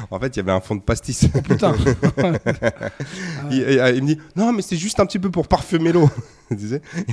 [0.09, 1.27] En fait, il y avait un fond de pastis.
[1.43, 1.75] Putain.
[3.51, 5.91] Il, et, euh, il me dit non mais c'est juste un petit peu pour parfumer
[5.91, 6.09] l'eau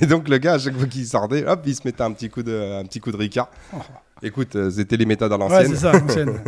[0.01, 2.31] et donc le gars à chaque fois qu'il sortait hop il se mettait un petit
[2.31, 3.79] coup de un petit coup de ricard Oh.
[4.23, 6.41] écoute c'était les méthodes à ouais, l'ancienne c'est ça, l'ancienne.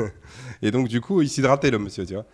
[0.63, 2.25] et donc du coup il s'hydratait le monsieur tu vois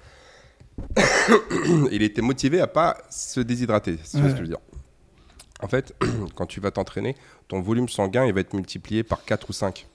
[1.92, 4.28] il était motivé à pas se déshydrater si tu vois Ouais.
[4.30, 4.58] ce que je veux dire
[5.62, 5.94] en fait
[6.34, 7.16] quand tu vas t'entraîner
[7.48, 9.86] ton volume sanguin il va être multiplié par 4 ou 5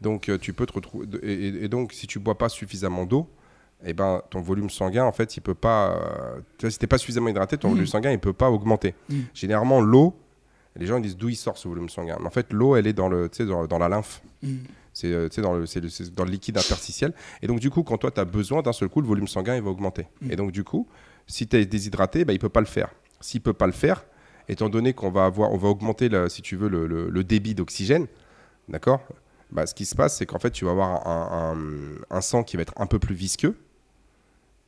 [0.00, 3.28] donc euh, tu peux te retrouver et, donc si tu bois pas suffisamment d'eau
[3.82, 5.92] eh ben, ton volume sanguin, en fait, il peut pas.
[5.96, 7.70] euh, tu vois, si t'es pas suffisamment hydraté, ton Mm.
[7.70, 8.94] volume sanguin, il peut pas augmenter.
[9.08, 9.20] Mm.
[9.32, 10.14] Généralement, l'eau,
[10.76, 12.18] les gens ils disent d'où il sort ce volume sanguin.
[12.20, 14.20] Mais en fait, l'eau, elle est dans, le, dans, dans la lymphe.
[14.42, 14.56] Mm.
[14.92, 17.12] C'est euh, dans, le, c'est le- dans le liquide interstitiel.
[17.42, 19.56] Et donc, du coup, quand toi, tu as besoin d'un seul coup, le volume sanguin,
[19.56, 20.08] il va augmenter.
[20.20, 20.30] Mm.
[20.32, 20.88] Et donc, du coup,
[21.26, 22.90] si tu es déshydraté, bah, il peut pas le faire.
[23.20, 24.04] S'il peut pas le faire,
[24.48, 27.54] étant donné qu'on va avoir, on va augmenter, si tu veux, le, le- le débit
[27.54, 28.06] d'oxygène,
[28.68, 29.00] d'accord
[29.52, 32.42] bah, Ce qui se passe, c'est qu'en fait, tu vas avoir un, un- un sang
[32.42, 33.56] qui va être un peu plus visqueux.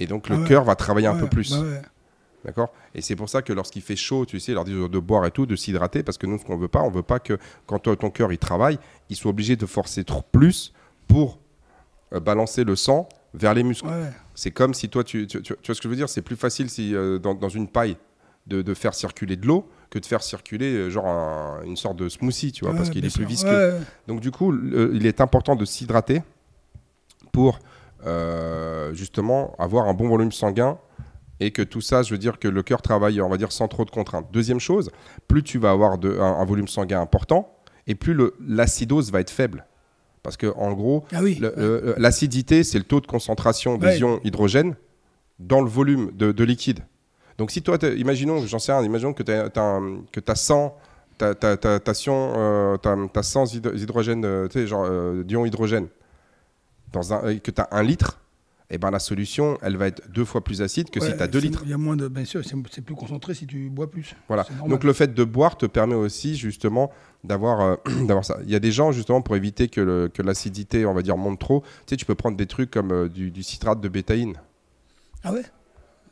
[0.00, 0.48] Et donc, le Ah ouais.
[0.48, 1.50] cœur va travailler un Ouais, peu plus.
[1.52, 1.82] bah ouais.
[2.44, 2.72] D'accord?
[2.94, 5.30] Et c'est pour ça que lorsqu'il fait chaud, tu sais, leur dit de boire et
[5.30, 7.78] tout, de s'hydrater, parce que nous, ce qu'on veut pas, on veut pas que quand
[7.78, 8.78] ton cœur il travaille,
[9.10, 10.72] il soit obligé de forcer trop plus
[11.06, 11.38] pour
[12.12, 13.86] euh, balancer le sang vers les muscles.
[13.86, 14.10] Ouais.
[14.34, 16.08] C'est comme si toi, tu, tu, tu- tu vois ce que je veux dire?
[16.08, 17.96] C'est plus facile si euh, dans, dans une paille
[18.48, 21.96] de, de faire circuler de l'eau que de faire circuler euh, genre un- une sorte
[21.96, 23.74] de smoothie, tu vois, Ouais, parce qu'il est plus visqueux.
[23.74, 23.80] Ouais.
[24.08, 24.52] Donc du coup,
[24.92, 26.22] il est important de s'hydrater
[27.30, 27.60] pour
[28.94, 30.78] justement avoir un bon volume sanguin
[31.44, 33.68] et que tout ça, je veux dire que le cœur travaille, on va dire, sans
[33.68, 34.26] trop de contraintes.
[34.32, 34.90] Deuxième chose,
[35.28, 37.54] plus tu vas avoir de, un, un volume sanguin important
[37.86, 39.66] et plus l'acidose va être faible.
[40.22, 41.40] Parce que en gros, Ah oui.
[41.96, 43.98] l'acidité, c'est le taux de concentration des Ouais.
[43.98, 44.76] ions hydrogène
[45.40, 46.80] dans le volume de, de liquide.
[47.38, 50.76] Donc si toi, imaginons, j'en sais rien, imaginons que tu as, 100,
[51.18, 55.24] t'as- t'as- t'as- t'as 100, euh, t'as- t'as 100 hyd- hydrogène, tu sais, genre euh,
[55.24, 55.88] d'ions hydrogène,
[56.92, 58.20] dans un, que tu as 1 litre,
[58.72, 61.26] et ben la solution, elle va être deux fois plus acide que si tu as
[61.28, 61.60] 2 c'est- litres.
[61.64, 62.08] Il y a moins de.
[62.08, 64.16] Bien sûr, c'est plus concentré si tu bois plus.
[64.28, 64.46] Voilà.
[64.66, 66.90] Donc le fait de boire te permet aussi justement
[67.22, 68.38] d'avoir euh, d'avoir ça.
[68.44, 71.60] Il y a des gens justement pour éviter que l'acidité, on va dire, monte trop.
[71.60, 74.36] Tu sais, tu peux prendre des trucs comme euh, du, du citrate de bétaïne.
[75.22, 75.42] Ah ouais?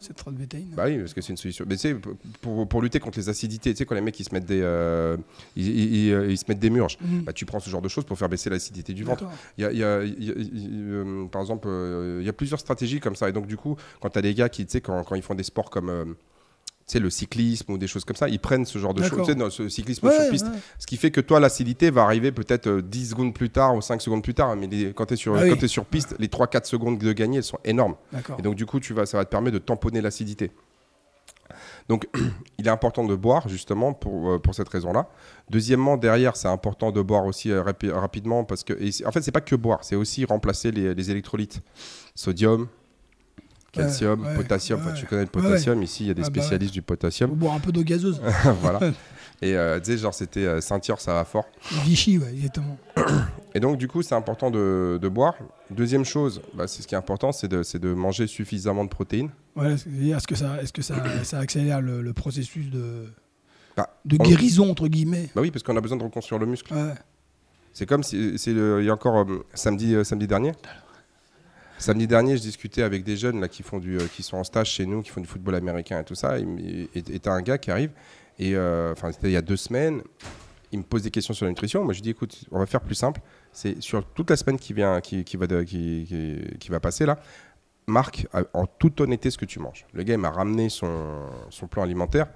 [0.02, 0.70] C'est trop de bétaïne.
[0.74, 1.66] Bah oui, parce que c'est une solution.
[1.68, 1.96] Mais tu sais,
[2.40, 4.60] pour, pour lutter contre les acidités, tu sais, quand les mecs ils se mettent des
[4.62, 5.16] euh,
[5.56, 6.96] ils, ils- ils, euh, ils se mettent des murges.
[7.02, 7.22] Mhm.
[7.24, 9.24] Bah, tu prends ce genre de choses pour faire baisser l'acidité du ventre.
[9.58, 12.60] Il y a, il y a- y euh, par exemple, euh, il y a plusieurs
[12.60, 13.28] stratégies comme ça.
[13.28, 15.22] Et donc, du coup, quand tu as des gars qui, tu sais, quand, quand ils
[15.22, 16.16] font des sports comme
[16.90, 19.26] sais, le cyclisme ou des choses comme ça, ils prennent ce genre de choses, D'accord.
[19.26, 20.46] tu sais, dans ce cyclisme Ouais, sur piste.
[20.46, 20.52] ouais.
[20.78, 23.80] Ce qui fait que toi, l'acidité va arriver peut-être euh, 10 secondes plus tard ou
[23.80, 24.54] 5 secondes plus tard.
[24.56, 25.56] Mais les- quand tu es, sur, Ah oui.
[25.58, 27.94] t'es sur piste, les 3-4 secondes de gagner, elles sont énormes.
[28.38, 30.50] Et donc, du coup, tu vas, ça va te permettre de tamponner l'acidité.
[31.88, 32.06] Donc,
[32.58, 35.08] il est important de boire, justement, pour, euh, pour cette raison-là.
[35.50, 39.22] Deuxièmement, derrière, c'est important de boire aussi euh, rapi- rapidement parce que, et en fait,
[39.22, 41.60] c'est pas que boire, c'est aussi remplacer les, les électrolytes.
[42.14, 42.68] Sodium,
[43.72, 44.80] calcium, Ouais, ouais, potassium.
[44.80, 44.98] Enfin, ouais.
[44.98, 45.48] tu connais le Ouais, ouais.
[45.48, 45.82] potassium.
[45.82, 46.40] Ici, il y a des Ah bah ouais.
[46.40, 47.30] spécialistes du potassium.
[47.30, 48.20] boire un peu d'eau gazeuse.
[48.62, 48.80] voilà.
[49.42, 51.46] Et euh, tu sais, genre, c'était euh, Saint-Cyr, ça va fort.
[51.84, 52.76] Vichy, ouais, exactement.
[53.54, 55.34] Et donc, du coup, c'est important de, de boire.
[55.70, 59.30] Deuxième chose, bah, c'est ce qui est important, c'est de, de manger suffisamment de protéines.
[59.56, 63.06] C'est-à-dire, est-ce que ça, est-ce que ça, ça accélère le, le processus de,
[63.78, 65.30] Bah, de on- guérison entre guillemets?
[65.34, 66.74] Bah oui, parce qu'on a besoin de reconstruire le muscle.
[66.74, 66.92] Ouais.
[67.72, 70.52] C'est comme si, c'est le- il y a encore euh, samedi, euh, samedi dernier?
[71.80, 74.44] Samedi dernier, je discutais avec des jeunes là qui font du, euh, qui sont en
[74.44, 76.38] stage chez nous, qui font du football américain et tout ça.
[76.38, 76.88] Et,
[77.20, 77.90] t'as un gars qui arrive
[78.38, 80.02] et euh, enfin c'était il y a deux semaines.
[80.72, 81.82] Il me pose des questions sur la nutrition.
[81.82, 83.20] Moi, je lui dis écoute, on va faire plus simple.
[83.52, 86.78] C'est sur toute la semaine qui vient, qui, qui va, de- qui, qui- qui va
[86.78, 87.18] passer là.
[87.88, 89.84] Marc, a- en toute honnêteté, ce que tu manges.
[89.94, 92.28] Le gars, il m'a ramené son, son plan alimentaire.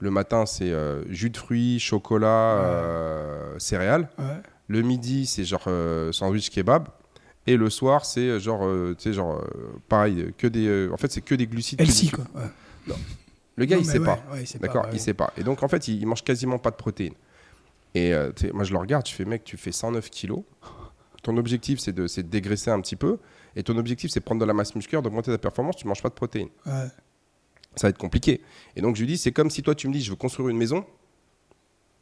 [0.00, 2.62] Le matin, c'est euh, jus de fruits, chocolat, Ouais.
[2.66, 4.10] euh, céréales.
[4.18, 4.24] Ouais.
[4.68, 6.88] Le midi, c'est genre euh, sandwich kebab.
[7.46, 9.44] Et le soir, c'est euh, genre, euh, tu sais, genre, euh,
[9.88, 10.66] pareil, que des.
[10.66, 11.78] euh, en fait, c'est que des glucides.
[11.78, 12.24] des- quoi.
[12.34, 12.94] Ouais.
[13.56, 14.22] Le gars, Non, il sait ouais, pas.
[14.32, 14.90] ouais, D'accord, ouais.
[14.94, 15.32] il sait pas.
[15.36, 17.14] Et donc, en fait, il, il mange quasiment pas de protéines.
[17.94, 18.12] Et
[18.52, 20.42] moi, je le regarde, je fais, mec, tu fais 109 kilos.
[21.22, 23.18] Ton objectif, c'est de, de dégraisser un petit peu.
[23.56, 25.76] Et ton objectif, c'est prendre de la masse musculaire, d'augmenter ta performance.
[25.76, 26.48] Tu manges pas de protéines.
[26.66, 26.86] Ouais.
[27.76, 28.40] Ça va être compliqué.
[28.76, 30.48] Et donc, je lui dis, c'est comme si toi, tu me dis, je veux construire
[30.48, 30.84] une maison,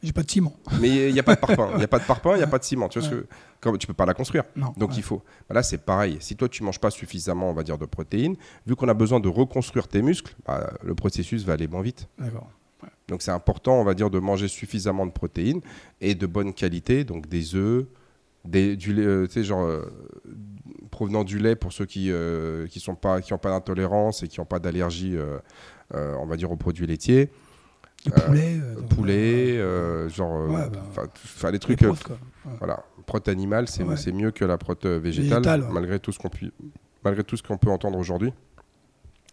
[0.03, 0.57] J'ai pas de ciment.
[0.81, 1.71] mais il n'y a pas de parpaing.
[1.73, 2.89] Il n'y a pas de parpaing, il n'y a pas de ciment.
[2.89, 3.27] Tu vois ce que,
[3.61, 4.45] comme, tu peux pas la construire.
[4.55, 4.73] Non.
[4.77, 4.97] Donc ouais.
[4.97, 5.23] il faut.
[5.49, 6.19] Bah Là, c'est pareil.
[6.21, 9.19] Si toi, tu manges pas suffisamment, on va dire, de protéines, vu qu'on a besoin
[9.19, 12.09] de reconstruire tes muscles, bah, le processus va aller moins vite.
[12.19, 12.49] D'accord.
[13.09, 15.63] Donc c'est important, on va dire, de manger suffisamment de protéines
[16.01, 17.87] et de bonne qualité, donc des œufs,
[18.45, 19.83] des, du lait, euh, tu sais, genre euh,
[20.91, 24.41] provenant du lait pour ceux qui euh, qui sont pas, qui pas d'intolérance et qui
[24.41, 25.39] n'ont pas d'allergie, euh,
[25.91, 27.31] on va dire, aux produits laitiers,
[28.17, 28.59] Le poulet.
[28.61, 30.81] euh, poulet, euh, genre, euh, Ouais, bah,
[31.53, 31.83] des trucs.
[31.83, 32.19] euh, protes,
[32.59, 33.97] voilà, prot animale, c'est Ouais.
[34.13, 35.69] mieux que la prot euh, végétale, ouais.
[35.73, 36.53] malgré tout ce qu'on pu-
[37.05, 38.33] malgré tout ce qu'on peut entendre aujourd'hui.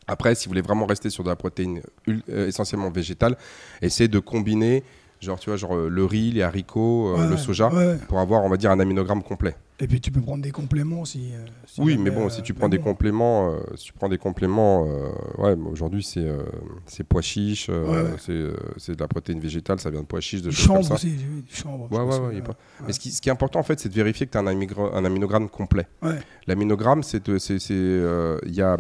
[0.08, 3.38] Après, si vous voulez vraiment rester sur de la protéine euh, essentiellement végétale,
[3.82, 4.84] essayez de combiner,
[5.26, 8.20] genre tu vois, genre euh, le riz, les haricots, euh, Ouais, le soja, ouais, pour
[8.20, 9.56] avoir, on va dire, un aminogramme complet.
[9.82, 11.32] Et puis tu peux prendre des compléments si.
[11.34, 13.94] euh, si oui, jamais, mais bon, euh, si tu prends des compléments, euh, si tu
[13.94, 15.10] prends des compléments, euh,
[15.44, 16.44] ouais, mais aujourd'hui c'est euh,
[16.86, 17.22] c'est pois
[17.70, 18.18] euh, Ouais, ouais.
[18.18, 20.68] c'est euh, c'est de la protéine végétale, ça vient de pois chiches, de Du choses
[20.68, 20.94] comme chanvre ça.
[20.94, 21.90] aussi, j'ai vu, du chanvre.
[21.92, 22.56] je Ouais, ouais, ouais, pas-.
[22.88, 24.42] Mais ce qui, ce qui est important en fait, c'est de vérifier que tu as
[24.42, 25.88] un, un aminogramme complet.
[26.02, 26.20] Ouais.
[26.48, 28.78] L'aminogramme, c'est de- c'est- c'est, euh, il y a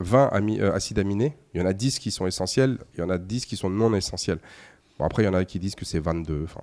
[0.00, 3.02] 20 ami- euh, acides aminés, il y en a 10 qui sont essentiels, il y
[3.02, 4.38] en a 10 qui sont non essentiels.
[4.98, 6.60] Bon, après, il y en a qui disent que c'est 22, enfin,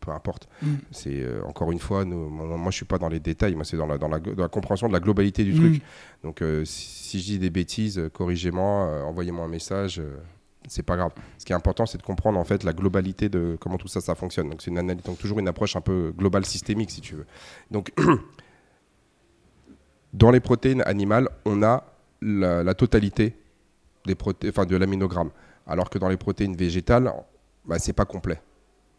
[0.00, 0.48] peu importe.
[0.62, 0.74] Mm.
[0.90, 3.76] C'est euh, encore une fois, nous, moi, je suis pas dans les détails, moi c'est
[3.76, 5.56] dans la, dans, la, dans la compréhension de la globalité du Mm.
[5.56, 5.82] truc.
[6.22, 10.02] Donc euh, si, si je dis des bêtises, euh, corrigez-moi, envoyez-moi un message.
[10.68, 11.12] c'est pas grave.
[11.38, 14.00] Ce qui est important, c'est de comprendre en fait la globalité de comment tout ça,
[14.00, 14.50] ça fonctionne.
[14.50, 17.26] Donc c'est une analyse, donc toujours une approche un peu globale, systémique, si tu veux.
[17.70, 17.92] Donc
[20.12, 21.84] dans les protéines animales, on a
[22.22, 23.36] la, la totalité
[24.06, 25.30] des proté- de l'aminogramme,
[25.66, 27.12] alors que dans les protéines végétales,
[27.66, 28.40] bah, c'est pas complet.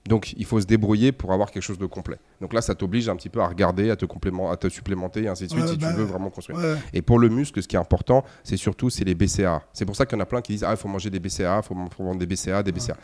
[0.08, 2.17] Donc il faut se débrouiller pour avoir quelque chose de complet.
[2.39, 5.23] Donc là, ça t'oblige un petit peu à regarder, à te, complément, à te supplémenter,
[5.23, 6.60] et ainsi de suite, Ouais, si bah, tu veux vraiment construire.
[6.60, 9.63] Ouais, Et pour le muscle, ce qui est important, c'est surtout c'est les BCA.
[9.73, 11.19] C'est pour ça qu'il y en a plein qui disent ah il faut manger des
[11.19, 12.95] BCA, il faut, faut prendre des BCA, des BCA.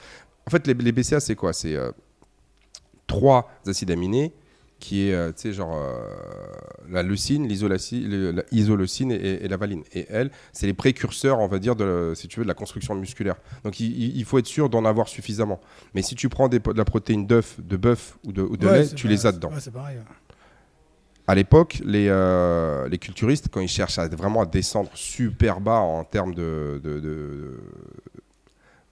[0.45, 1.54] En fait, les, les BCA c'est quoi?
[1.54, 1.91] C'est euh,
[3.08, 4.34] trois acides aminés
[4.82, 5.98] qui est euh, tu sais genre euh,
[6.89, 9.84] la leucine, l'isolaci- le- la isoleucine et, et la valine.
[9.94, 12.94] Et elles, c'est les précurseurs, on va dire, de, si tu veux, de la construction
[12.96, 13.36] musculaire.
[13.63, 15.62] Donc il, faut être sûr d'en avoir suffisamment.
[15.94, 18.67] Mais si tu prends des, de la protéine d'œuf, de bœuf ou de, ou de
[18.67, 19.50] Ouais, lait, tu les as dedans.
[19.52, 19.98] Ouais, c'est pareil.
[19.98, 20.04] ouais.
[21.28, 25.80] à l'époque, les, euh, les culturistes, quand ils cherchent à, vraiment à descendre super bas
[25.80, 27.60] en termes de, de, de,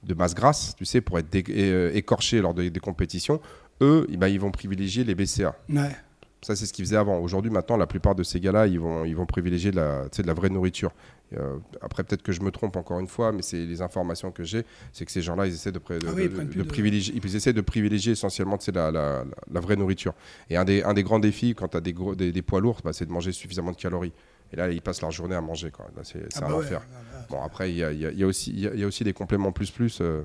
[0.03, 3.41] de masse grasse, tu sais, pour être écorchés lors des, des compétitions,
[3.81, 5.55] eux, eh ben, ils vont privilégier les BCA.
[5.69, 5.95] Ouais.
[6.41, 7.19] Ça, c'est ce qu'ils faisaient avant.
[7.19, 10.31] Aujourd'hui, maintenant, la plupart de ces gars-là, ils vont, ils vont privilégier de la, de
[10.33, 10.91] vraie nourriture.
[11.37, 14.45] Euh, après, peut-être que je me trompe encore une fois, mais c'est les informations que
[14.45, 14.63] j'ai,
[14.93, 17.59] c'est que ces gens-là, ils essaient de, Ah oui, ils de- privilégier, ils essaient de
[17.61, 20.13] privilégier essentiellement la, la- la- la vraie nourriture.
[20.49, 22.61] Et un des, un des grands défis quand tu as des, gros, des, des poids
[22.61, 24.13] lourds, bah, c'est de manger suffisamment de calories.
[24.53, 25.71] Et là, ils passent leur journée à manger.
[26.03, 26.79] c'est Ah un bah ouais, enfer.
[26.79, 27.25] ouais, ouais.
[27.29, 29.13] Bon, après, il y a, il y a- il y a aussi- y a des
[29.13, 30.23] compléments plus plus euh,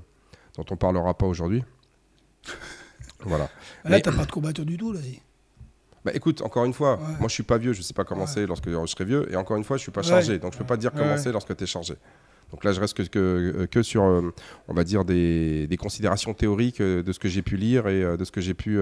[0.56, 1.64] dont on parlera pas aujourd'hui.
[3.24, 3.48] voilà.
[3.84, 5.00] Là, t'as pas de courbature du tout, là.
[5.02, 5.20] si.
[6.04, 7.16] Bah écoute, encore une fois, Ouais.
[7.18, 8.26] moi je suis pas vieux, je sais pas comment Ouais.
[8.26, 10.58] c'est lorsque je serai vieux, et encore une fois, je suis pas chargé, donc je
[10.58, 11.94] peux pas dire comment c'est lorsque tu es chargé.
[12.50, 14.32] Donc là, je reste que, que, que sur, euh,
[14.68, 18.02] on va dire, des, des considérations théoriques euh, de ce que j'ai pu lire et
[18.04, 18.78] euh, de ce que j'ai pu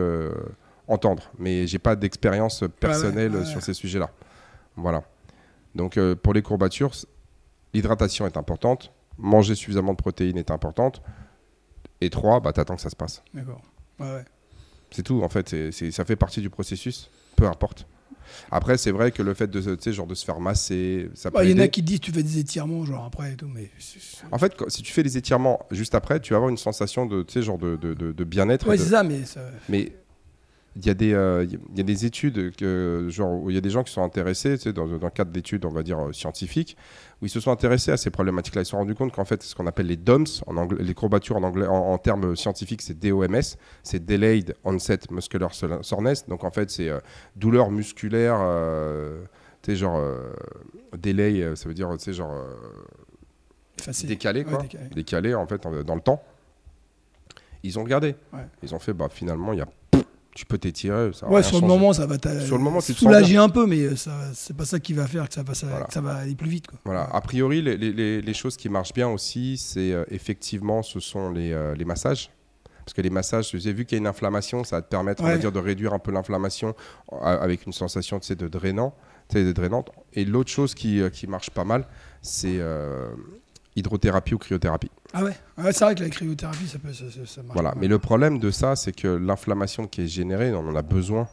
[0.88, 1.31] entendre.
[1.38, 3.44] Mais j'ai pas d'expérience personnelle ouais, ouais.
[3.46, 4.11] sur ces sujets-là.
[4.76, 5.05] Voilà.
[5.76, 6.90] Donc pour les courbatures,
[7.72, 11.00] l'hydratation est importante, manger suffisamment de protéines est importante,
[12.00, 13.22] et trois, bah, t'attends que ça se passe.
[13.33, 13.62] D'accord.
[14.03, 14.25] Ouais.
[14.91, 15.55] C'est tout, en fait.
[15.91, 17.87] ça fait partie du processus, peu importe.
[18.51, 19.61] Après, c'est vrai que le fait de,
[19.93, 22.12] genre de se faire masser, ça peut Bah, Il y en a qui disent tu
[22.12, 23.71] fais des étirements, genre après et tout, mais.
[24.31, 27.05] En fait, quand- si tu fais les étirements juste après, tu vas avoir une sensation
[27.07, 28.67] de, genre de, de, de- de bien-être.
[28.69, 29.25] Ouais, c'est ça, mais.
[29.25, 29.41] Ça...
[29.69, 29.93] Mais
[30.74, 33.58] il y, a des, euh, il y a des études, que, genre, où il y
[33.58, 35.82] a des gens qui sont intéressés, tu sais, dans, dans le cadre d'études, on va
[35.82, 36.78] dire, euh, scientifiques,
[37.20, 38.62] où ils se sont intéressés à ces problématiques-là.
[38.62, 40.94] Ils se sont rendus compte qu'en fait, ce qu'on appelle les DOMS, en anglais, les
[40.94, 43.40] courbatures en, anglais, en, en termes scientifiques, c'est DOMS,
[43.82, 46.26] c'est Delayed Onset Muscular Soreness.
[46.26, 47.00] Donc en fait, c'est euh,
[47.37, 49.24] douleur musculaire, euh,
[49.61, 50.02] tu sais, genre,
[50.98, 52.35] delay, ça veut dire, tu sais, genre,
[54.04, 54.62] décalé, Ouais, quoi.
[54.62, 54.88] décalé.
[54.94, 56.22] décalé, en fait, dans le temps.
[57.62, 58.16] Ils ont regardé.
[58.32, 58.40] Ouais.
[58.62, 59.68] Ils ont fait, bah, finalement, il y a,
[60.35, 61.11] tu peux t'étirer.
[61.12, 62.16] ça va Ouais, sur le moment, ça va
[62.47, 64.92] Sur le moment, te sens soulager un peu, mais euh, ça, c'est pas ça qui
[64.95, 65.85] va faire que ça va, ça, Voilà.
[65.87, 66.66] que ça va aller plus vite.
[66.66, 66.79] Quoi.
[66.85, 67.05] Voilà.
[67.12, 71.01] A priori, les, les- les- les choses qui marchent bien aussi, c'est euh, effectivement, ce
[71.01, 72.31] sont les, euh, les massages.
[72.85, 75.23] Parce que les massages, sais, vu qu'il y a une inflammation, ça va te permettre,
[75.23, 76.75] on va dire, de réduire un peu l'inflammation
[77.23, 78.92] avec une sensation, tu sais, de drainant,
[79.29, 79.90] tu sais, de drainante.
[80.14, 81.87] Et l'autre chose qui, qui marche pas mal,
[82.23, 83.07] c'est euh,
[83.76, 84.90] hydrothérapie ou cryothérapie.
[85.12, 87.54] Ah ouais, Ouais, c'est vrai que la cryothérapie, ça, peut, ça, ça, marche.
[87.54, 87.74] Voilà.
[87.78, 91.28] Mais le problème de ça, c'est que l'inflammation qui est générée, on en a besoin.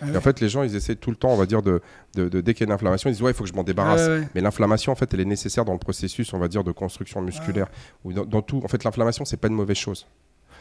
[0.00, 0.16] Ah ouais.
[0.16, 1.80] en fait, les gens, ils essaient tout le temps, on va dire, de,
[2.14, 3.54] de, de- dès qu'il y a une inflammation, ils disent, ouais, il faut que je
[3.54, 4.06] m'en débarrasse.
[4.06, 4.28] Ouais.
[4.34, 7.20] Mais l'inflammation, en fait, elle est nécessaire dans le processus, on va dire, de construction
[7.20, 7.66] musculaire.
[8.04, 8.60] Ou dans, dans tout.
[8.64, 10.06] En fait, l'inflammation, c'est pas une mauvaise chose.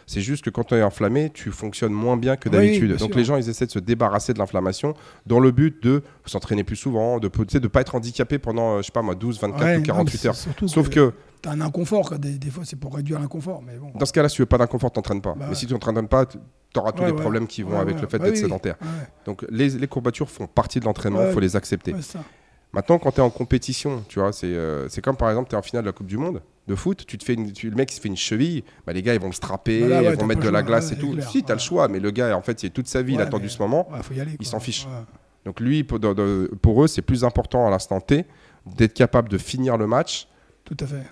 [0.09, 2.91] C'est juste que quand tu es inflammé, tu fonctionnes moins bien que oui, d'habitude.
[2.95, 3.17] Donc sûr.
[3.17, 4.93] les gens, ils essaient de se débarrasser de l'inflammation
[5.25, 8.85] dans le but de s'entraîner plus souvent, de ne pas être handicapé pendant, euh, je
[8.85, 10.35] sais pas moi, 12, 24 Ouais, ou non, 48 mais heures.
[10.69, 12.17] Sauf que T'as un inconfort, quoi.
[12.17, 13.91] Des, des fois, c'est pour réduire l'inconfort, mais bon.
[13.93, 15.31] dans ce cas-là, si tu veux pas d'inconfort, t'entraînes pas.
[15.33, 15.55] Bah Mais ouais.
[15.55, 16.39] si tu n'entraînes pas, tu
[16.77, 17.21] auras tous Ouais, les ouais.
[17.21, 18.75] problèmes qui vont avec le fait Bah d'être oui, sédentaire.
[19.25, 21.93] Donc les, les courbatures font partie de l'entraînement, il faut les accepter.
[22.73, 25.55] Maintenant, quand tu es en compétition, tu vois, c'est euh, c'est comme par exemple, tu
[25.55, 27.69] es en finale de la Coupe du Monde de foot, tu te fais une- tu-
[27.69, 30.01] le mec il se fait une cheville, bah, les gars ils vont le strapper, Voilà,
[30.01, 31.11] ouais, ils vont mettre de la glace et tout.
[31.11, 33.01] c'est clair, si, tu as le choix, mais le gars, en fait, il toute sa
[33.01, 33.89] vie, il a attendu ce moment.
[33.91, 34.31] Ouais, faut y aller.
[34.39, 34.59] Ils quoi.
[34.59, 34.89] s'en.
[34.89, 34.95] Ouais.
[35.45, 38.25] Donc lui, pour, de- de- pour eux, c'est plus important à l'instant T
[38.77, 40.27] d'être capable de finir le match,
[40.65, 41.03] Tout à fait.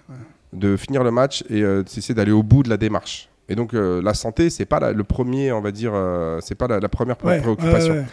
[0.52, 3.30] de finir le match et euh, d'essayer d'aller au bout de la démarche.
[3.48, 6.56] Et donc euh, la santé, c'est pas la- le premier, on va dire, euh, c'est
[6.56, 8.06] pas la, la première pré- préoccupation.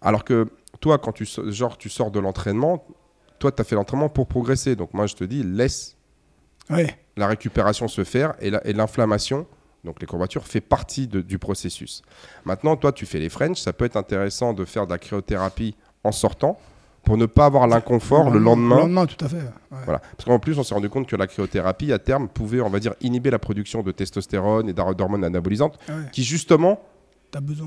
[0.00, 0.46] Alors que
[0.80, 2.86] toi, quand tu, so- genre, tu sors de l'entraînement,
[3.38, 4.76] toi, tu as fait l'entraînement pour progresser.
[4.76, 5.96] Donc moi, je te dis, laisse
[7.16, 9.46] La récupération se faire et la- et l'inflammation,
[9.84, 12.02] donc les courbatures, fait partie de- du processus.
[12.44, 15.74] Maintenant, toi, tu fais les French, ça peut être intéressant de faire de la cryothérapie
[16.04, 16.58] en sortant
[17.04, 18.76] pour ne pas avoir l'inconfort le lendemain.
[18.76, 19.36] Le lendemain, tout à fait.
[19.36, 19.78] ouais.
[19.84, 20.00] Voilà.
[20.16, 22.78] Parce qu'en plus, on s'est rendu compte que la cryothérapie, à terme, pouvait, on va
[22.78, 25.94] dire, inhiber la production de testostérone et d'hor- d'hormones anabolisantes, Ouais.
[26.12, 26.80] qui justement.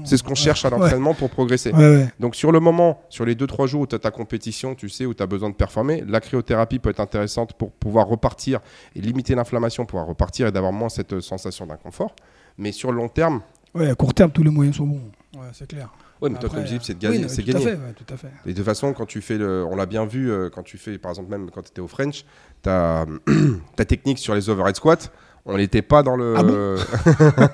[0.06, 0.36] C'est ce qu'on Ouais.
[0.36, 0.78] cherche à Ouais.
[0.78, 1.72] l'entraînement pour progresser.
[1.72, 2.08] Ouais.
[2.20, 5.06] Donc sur le moment, sur les 2-3 jours où tu as ta compétition, tu sais,
[5.06, 8.60] où tu as besoin de performer, la cryothérapie peut être intéressante pour pouvoir repartir
[8.96, 12.16] et limiter l'inflammation, pouvoir repartir et d'avoir moins cette euh, sensation d'inconfort.
[12.58, 13.42] Mais sur le long terme,
[13.76, 15.02] Ouais, à court terme, tous les moyens sont bons.
[15.36, 15.90] Ouais, c'est clair.
[16.22, 17.24] ouais, mais toi comme je dis, c'est de oui, gagner.
[17.24, 17.66] non, c'est tout à gagner.
[17.66, 18.28] fait, ouais, tout à fait.
[18.46, 20.78] Et de toute façon, quand tu fais le, on l'a bien vu, euh, quand tu
[20.78, 22.24] fais, par exemple, même quand tu étais au French,
[22.62, 23.08] ta,
[23.76, 25.10] ta technique sur les overhead squats,
[25.46, 26.76] on n'était pas dans le, Ah bon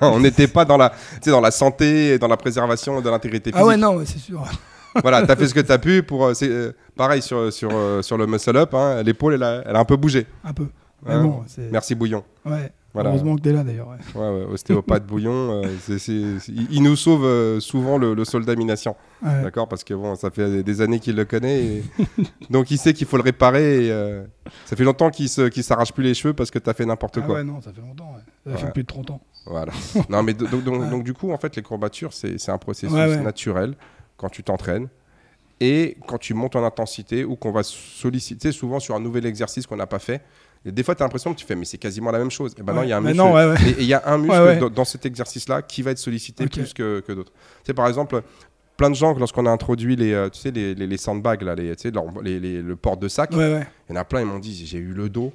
[0.02, 3.10] on n'était pas dans la, tu sais, dans la santé, et dans la préservation de
[3.10, 3.62] l'intégrité physique.
[3.62, 4.44] Ah ouais, non, c'est sûr.
[5.02, 6.26] voilà, t'as fait ce que t'as pu pour.
[6.26, 9.62] euh, c'est euh, pareil sur sur euh, sur le muscle up, hein, l'épaule elle a,
[9.66, 10.26] elle a un peu bougé.
[10.44, 10.66] Un peu.
[11.06, 11.42] Mais Hein, bon.
[11.70, 12.24] Merci Bouillon.
[12.44, 12.72] Ouais.
[12.92, 13.10] Voilà.
[13.10, 13.88] Heureusement que t'es là d'ailleurs.
[13.88, 13.96] ouais.
[14.20, 15.68] Ouais, ouais, ostéopathe Bouillon, euh,
[16.08, 19.42] il il nous sauve euh, souvent le, le soldat Ouais.
[19.42, 21.84] d'accord Parce que bon, ça fait des années qu'il le connaît, et-
[22.50, 23.86] donc il sait qu'il faut le réparer.
[23.86, 24.24] et, euh,
[24.64, 27.26] ça fait longtemps qu'il qu'il s'arrache plus les cheveux parce que t'as fait n'importe Ah
[27.26, 27.34] quoi.
[27.36, 28.12] ouais, non, ça fait longtemps.
[28.46, 29.20] Ça fait plus de 30 ans.
[29.46, 29.72] Voilà.
[30.08, 33.74] non, mais do- donc, du coup, en fait, les courbatures, c'est un processus naturel
[34.16, 34.88] quand tu t'entraînes.
[35.60, 39.66] et quand tu montes en intensité ou qu'on va solliciter souvent sur un nouvel exercice
[39.66, 40.22] qu'on n'a pas fait.
[40.64, 42.54] Et des fois, tu as l'impression que tu fais, mais c'est quasiment la même chose.
[42.58, 43.56] Et ben non, il y a un muscle, non, ouais, ouais.
[43.70, 44.70] et il y a un muscle Ouais, ouais.
[44.70, 47.32] dans, cet exercice-là qui va être sollicité plus que, que d'autres.
[47.32, 48.22] Tu sais, par exemple,
[48.76, 51.54] plein de gens, lorsqu'on a introduit les, euh, tu sais, les, les, les sandbags, là,
[51.54, 53.66] les, tu sais, leur- les- les- le port de sac, Ouais, ouais.
[53.88, 55.32] il y en a plein, ils m'ont dit, j'ai eu le dos.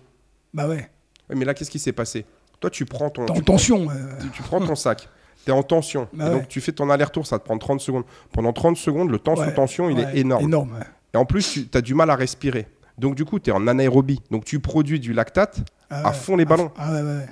[0.54, 0.90] Bah ouais.
[1.34, 2.26] Mais là, qu'est-ce qui s'est passé?
[2.60, 3.88] Toi, tu prends ton, T'es tu en tension.
[3.90, 5.10] euh, tu, tu prends ton sac,
[5.44, 6.08] tu es en tension.
[6.14, 6.46] Bah Et donc, ouais.
[6.48, 8.04] tu fais ton aller-retour, ça te prend 30 secondes.
[8.32, 10.44] Pendant 30 secondes, le temps ouais, sous tension, il ouais, est énorme.
[10.44, 10.72] Énorme.
[10.74, 10.86] ouais.
[11.16, 12.68] Et en plus, tu as du mal à respirer.
[12.98, 14.22] Donc, du coup, tu es en anaérobie.
[14.32, 16.72] Donc, tu produis du lactate Ah à fond les ballons.
[16.78, 17.28] Ah ouais, ouais, ouais.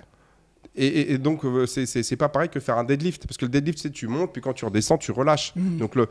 [0.76, 3.28] Et, et- et donc, euh, c'est- pas pareil que faire un deadlift.
[3.28, 5.54] Parce que le deadlift, c'est tu montes, puis quand tu redescends, tu relâches.
[5.56, 5.78] Mhm.
[5.78, 6.08] Donc, le,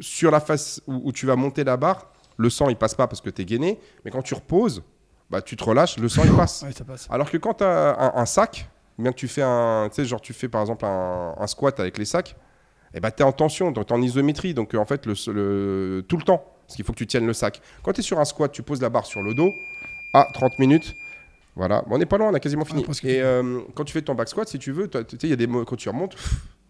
[0.00, 3.06] sur la face où, où tu vas monter la barre, le sang, il passe pas
[3.06, 3.78] parce que tu es gainé.
[4.04, 4.82] Mais quand tu reposes,
[5.30, 6.62] bah, tu te relâches, le sang, il passe.
[6.66, 7.06] Ouais, ça passe.
[7.10, 10.04] Alors que quand tu as un, un sac, bien que tu fais un, tu sais,
[10.06, 12.34] genre tu fais par exemple un, un squat avec les sacs,
[12.94, 15.12] et bah tu es en tension, donc tu en isométrie, donc euh, en fait le,
[15.32, 17.60] le- tout le temps, parce qu'il faut que tu tiennes le sac.
[17.82, 19.54] Quand tu es sur un squat, tu poses la barre sur le dos,
[20.12, 20.94] à 30 minutes,
[21.54, 22.82] voilà, Bon, on n'est pas loin, on a quasiment fini.
[22.82, 23.20] presque et fini.
[23.20, 24.90] euh, quand tu fais ton back squat, si tu veux,
[25.22, 26.14] il y a des quand tu remontes,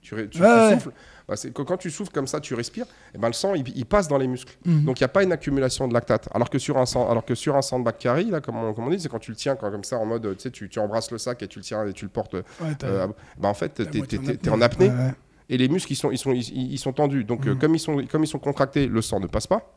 [0.00, 0.92] tu, tu- Ouais, tu souffles,
[1.26, 1.34] Bah,
[1.66, 4.18] quand tu souffles comme ça, tu respires, et ben le sang il, il passe dans
[4.18, 4.56] les muscles.
[4.64, 4.84] Mhm.
[4.84, 6.28] Donc il n'y a pas une accumulation de lactate.
[6.32, 8.86] Alors que sur un, sang- alors que sur un sandbag carry, là, comme on, comme
[8.86, 10.78] on dit, c'est quand tu le tiens quand- comme ça en mode, tu sais, tu,
[10.78, 12.34] embrasses le sac et tu le tiens et tu le portes.
[12.34, 12.42] Ouais,
[12.84, 15.10] euh, bah, en fait, tu es, en apnée Ouais,
[15.48, 17.24] et les muscles ils sont, ils sont, ils, ils sont tendus.
[17.24, 17.58] Donc euh, Mhm.
[17.58, 19.72] comme, ils sont, comme ils sont contractés, le sang ne passe pas.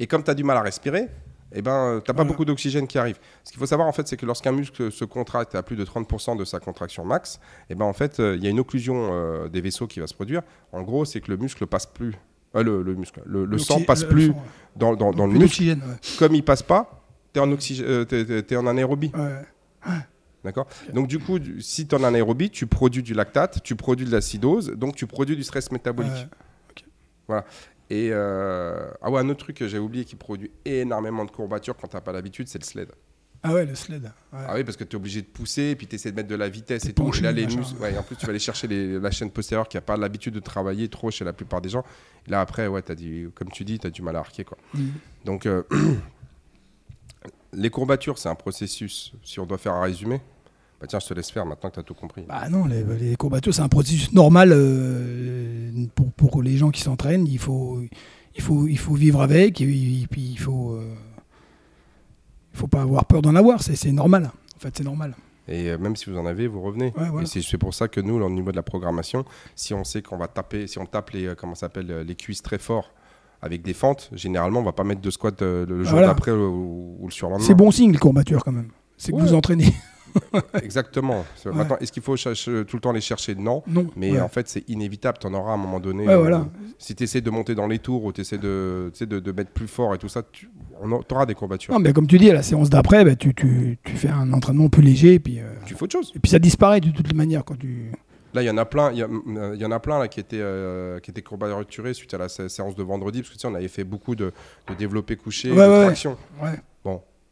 [0.00, 1.06] Et comme tu as du mal à respirer,
[1.52, 2.28] eh ben, tu n'as pas Voilà.
[2.30, 3.18] beaucoup d'oxygène qui arrive.
[3.44, 5.84] Ce qu'il faut savoir, en fait, c'est que lorsqu'un muscle se contracte à plus de
[5.84, 9.10] 30% de sa contraction max, eh ben, en fait, euh, il y a une occlusion
[9.12, 10.42] euh, des vaisseaux qui va se produire.
[10.72, 12.14] En gros, c'est que le muscle passe plus.
[12.56, 14.44] euh, le, le muscle, le, le sang passe plus le sang, ouais.
[14.76, 15.62] dans, dans, dans le muscle.
[15.64, 15.76] ouais.
[16.18, 17.02] Comme il passe pas,
[17.34, 19.12] tu es en, euh, anaérobie.
[19.14, 19.92] Ouais.
[20.44, 20.66] D'accord?
[20.94, 24.10] Donc, du coup, si tu es en anaérobie, tu produis du lactate, tu produis de
[24.12, 26.28] l'acidose, donc tu produis du stress métabolique.
[27.28, 27.40] Ouais.
[27.90, 31.76] Et euh, ah ouais, un autre truc que j'ai oublié qui produit énormément de courbatures
[31.76, 32.92] quand t'as pas l'habitude, c'est le sled.
[33.42, 34.04] Ah ouais, le sled.
[34.04, 34.38] Ouais.
[34.46, 36.28] Ah oui, parce que tu es obligé de pousser, et puis tu essaies de mettre
[36.28, 37.10] de la vitesse T'es et tout.
[37.16, 39.66] Et là, les muscles, ouais, en plus, tu vas aller chercher les- la chaîne postérieure
[39.66, 41.82] qui a pas l'habitude de travailler trop chez la plupart des gens.
[42.26, 44.44] Et là, après, ouais, as dit, comme tu dis, tu as du mal à arquer.
[44.44, 44.58] Quoi.
[44.74, 44.92] Mhm.
[45.24, 45.62] Donc, euh,
[47.52, 49.12] les courbatures, c'est un processus.
[49.24, 50.20] Si on doit faire un résumé,
[50.80, 52.24] bah tiens, je te laisse faire maintenant que tu as tout compris.
[52.26, 56.80] Bah non, les, les courbatures, c'est un processus normal euh, pour, pour les gens qui
[56.80, 57.26] s'entraînent.
[57.26, 57.80] Il faut,
[58.34, 60.94] il, faut, il faut vivre avec et, et puis il faut, euh,
[62.54, 63.62] faut pas avoir peur d'en avoir.
[63.62, 64.30] C'est normal.
[64.56, 65.14] En fait, c'est normal.
[65.48, 66.92] Et euh, même si vous en avez, vous revenez.
[66.96, 67.22] Ouais, voilà.
[67.22, 70.00] Et c'est c'est pour ça que nous, au niveau de la programmation, si on sait
[70.00, 72.92] qu'on va taper, si on tape les, comment s'appelle, les cuisses très fort
[73.42, 76.08] avec des fentes, généralement, on va pas mettre de squat le jour Voilà.
[76.08, 77.46] d'après ou, ou le surlendemain.
[77.46, 78.68] C'est bon signe, les courbatures, quand même.
[78.96, 79.74] C'est que vous entraînez.
[80.62, 81.24] Exactement.
[81.36, 81.54] C'est- Ouais.
[81.54, 83.34] Maintenant, est-ce qu'il faut chercher- tout le temps les chercher?
[83.34, 83.62] Non.
[83.66, 83.86] Non.
[83.96, 84.20] Mais ouais.
[84.20, 85.18] en fait, c'est inévitable.
[85.20, 86.06] Tu en auras à un moment donné.
[86.06, 86.46] Ouais, euh, voilà.
[86.78, 89.50] Si tu essaies de monter dans les tours ou tu essaies de, de, de mettre
[89.50, 90.48] plus fort et tout ça, tu
[91.10, 91.72] auras des courbatures.
[91.74, 94.32] Non, mais comme tu dis, à la séance d'après, bah, tu, tu, tu fais un
[94.32, 95.14] entraînement plus léger.
[95.14, 96.12] Et puis, euh, Tu fais autre chose.
[96.14, 97.44] et puis ça disparaît de toutes les manières.
[97.44, 97.92] Quand tu...
[98.32, 99.98] Là, il y en a plein, il y, a- euh, il y en a plein
[99.98, 103.30] là, qui étaient, euh, qui étaient courbaturés suite à la sé- séance de vendredi, parce
[103.30, 104.32] que tu sais, on avait fait beaucoup de,
[104.68, 106.16] de développé couché, de traction.
[106.40, 106.60] Ouais.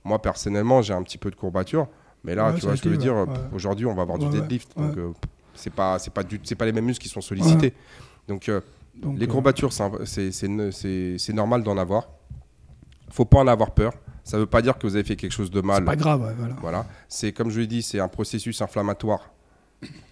[0.04, 1.86] Moi, personnellement, j'ai un petit peu de courbature,
[2.24, 3.14] mais là, Ouais, tu vois ce que je veux dire.
[3.14, 3.24] ouais.
[3.52, 5.12] Aujourd'hui, on va avoir du deadlift, donc euh,
[5.54, 7.72] c'est pas, c'est pas du, c'est pas les mêmes muscles qui sont sollicités.
[8.28, 8.60] Donc, euh,
[8.96, 12.08] Donc, les euh, courbatures, c'est c'est c'est ne- c'est- c'est normal d'en avoir.
[13.10, 13.92] Faut pas en avoir peur.
[14.24, 15.84] Ça veut pas dire que vous avez fait quelque chose de c'est mal.
[15.84, 16.34] pas grave.
[16.60, 19.30] Voilà, c'est comme je l'ai dit, c'est un processus inflammatoire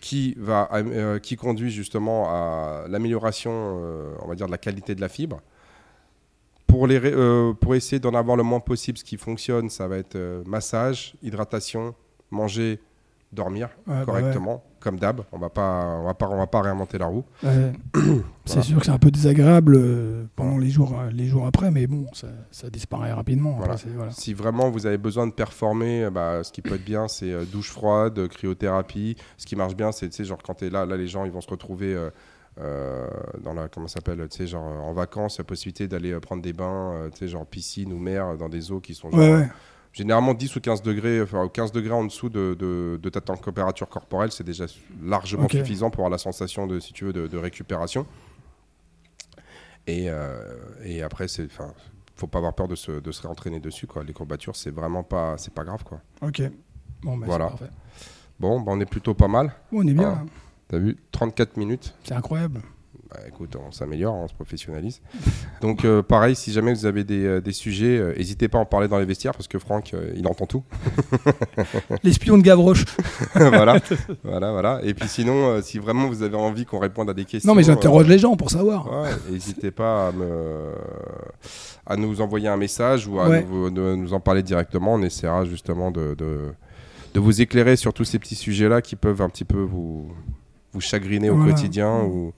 [0.01, 4.95] qui va, euh, qui conduit justement à l'amélioration, euh, on va dire, de la qualité
[4.95, 5.41] de la fibre.
[6.77, 9.89] Pour, les, ré- euh, pour essayer d'en avoir le moins possible, ce qui fonctionne, ça
[9.89, 11.95] va être euh, massage, hydratation,
[12.31, 12.81] manger,
[13.33, 15.23] dormir Ouais, bah correctement, comme d'hab.
[15.33, 17.25] On va pas, on va pas, on va pas réinventer la roue.
[17.43, 17.73] Ouais.
[18.45, 18.63] c'est Voilà.
[18.63, 22.07] sûr que c'est un peu désagréable euh, pendant les jours, les jours après, mais bon,
[22.13, 23.55] ça, ça disparaît rapidement.
[23.59, 23.77] Voilà.
[23.95, 24.11] voilà.
[24.13, 27.71] Si vraiment vous avez besoin de performer, bah, ce qui peut être bien, c'est douche
[27.71, 29.17] froide, cryothérapie.
[29.39, 31.41] Ce qui marche bien, c'est genre quand tu es là, là, les gens ils vont
[31.41, 32.11] se retrouver euh,
[32.59, 33.07] euh,
[33.43, 36.53] dans la comment s'appelle, tu sais, genre en vacances, la possibilité d'aller euh, prendre des
[36.53, 39.31] bains, euh, tu sais, genre piscine ou mer, dans des eaux qui sont genre, Ouais,
[39.35, 39.49] ouais.
[39.93, 43.89] généralement 10 ou 15 degrés, enfin 15 degrés en dessous de, de- de ta température
[43.89, 44.65] corporelle, c'est déjà
[45.03, 48.07] largement suffisant pour avoir la sensation de, si tu veux, de, de récupération.
[49.87, 50.55] Et, euh,
[50.85, 51.73] et après, c'est, enfin,
[52.17, 54.03] faut pas avoir peur de se, de se réentraîner dessus, quoi.
[54.03, 56.01] Les courbatures, c'est vraiment pas, c'est pas grave, quoi.
[56.23, 56.43] Ok.
[57.03, 57.53] Bon, bah, Voilà.
[58.41, 59.53] Bon, bah, on est plutôt pas mal.
[59.73, 60.15] On est bien.
[60.17, 60.23] Ah.
[60.23, 60.27] hein.
[60.69, 61.95] T'as vu 34 minutes.
[62.05, 62.61] C'est incroyable.
[63.09, 65.01] Bah, écoute, on s'améliore, on se professionnalise.
[65.61, 68.63] Donc, euh, pareil, si jamais vous avez des, euh, des sujets, euh, n'hésitez pas à
[68.63, 70.65] en parler dans les vestiaires parce que Franck, euh, il entend tout.
[72.03, 72.85] L'espion de Gavroche.
[73.35, 73.79] voilà,
[74.25, 74.81] voilà, voilà.
[74.83, 77.63] Et puis sinon, si vraiment vous avez envie qu'on réponde à des questions, Non, mais
[77.63, 78.91] j'interroge les gens pour savoir.
[79.03, 80.73] Ouais, n'hésitez pas à, me,
[81.87, 83.47] à nous envoyer un message ou à Ouais.
[83.49, 84.95] nous, de nous en parler directement.
[84.95, 86.39] On essaiera justement de, de,
[87.15, 90.11] de vous éclairer sur tous ces petits sujets-là qui peuvent un petit peu vous,
[90.77, 91.53] vous chagriner au Voilà.
[91.53, 92.33] quotidien ou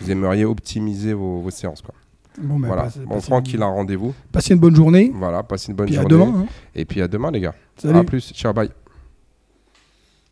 [0.00, 1.82] vous aimeriez optimiser vos, vos séances.
[1.82, 1.94] Quoi.
[2.40, 2.82] Bon, bah, voilà.
[2.84, 4.14] passez- Bon, Franck, une- il a un rendez-vous.
[4.32, 5.12] Passez une bonne journée.
[5.14, 6.16] Voilà, passez une bonne Puis à journée.
[6.16, 6.38] demain.
[6.40, 6.46] hein.
[6.74, 7.54] Et puis à demain, les gars.
[7.76, 7.98] Salut.
[7.98, 8.32] À plus.
[8.32, 8.70] Ciao, bye.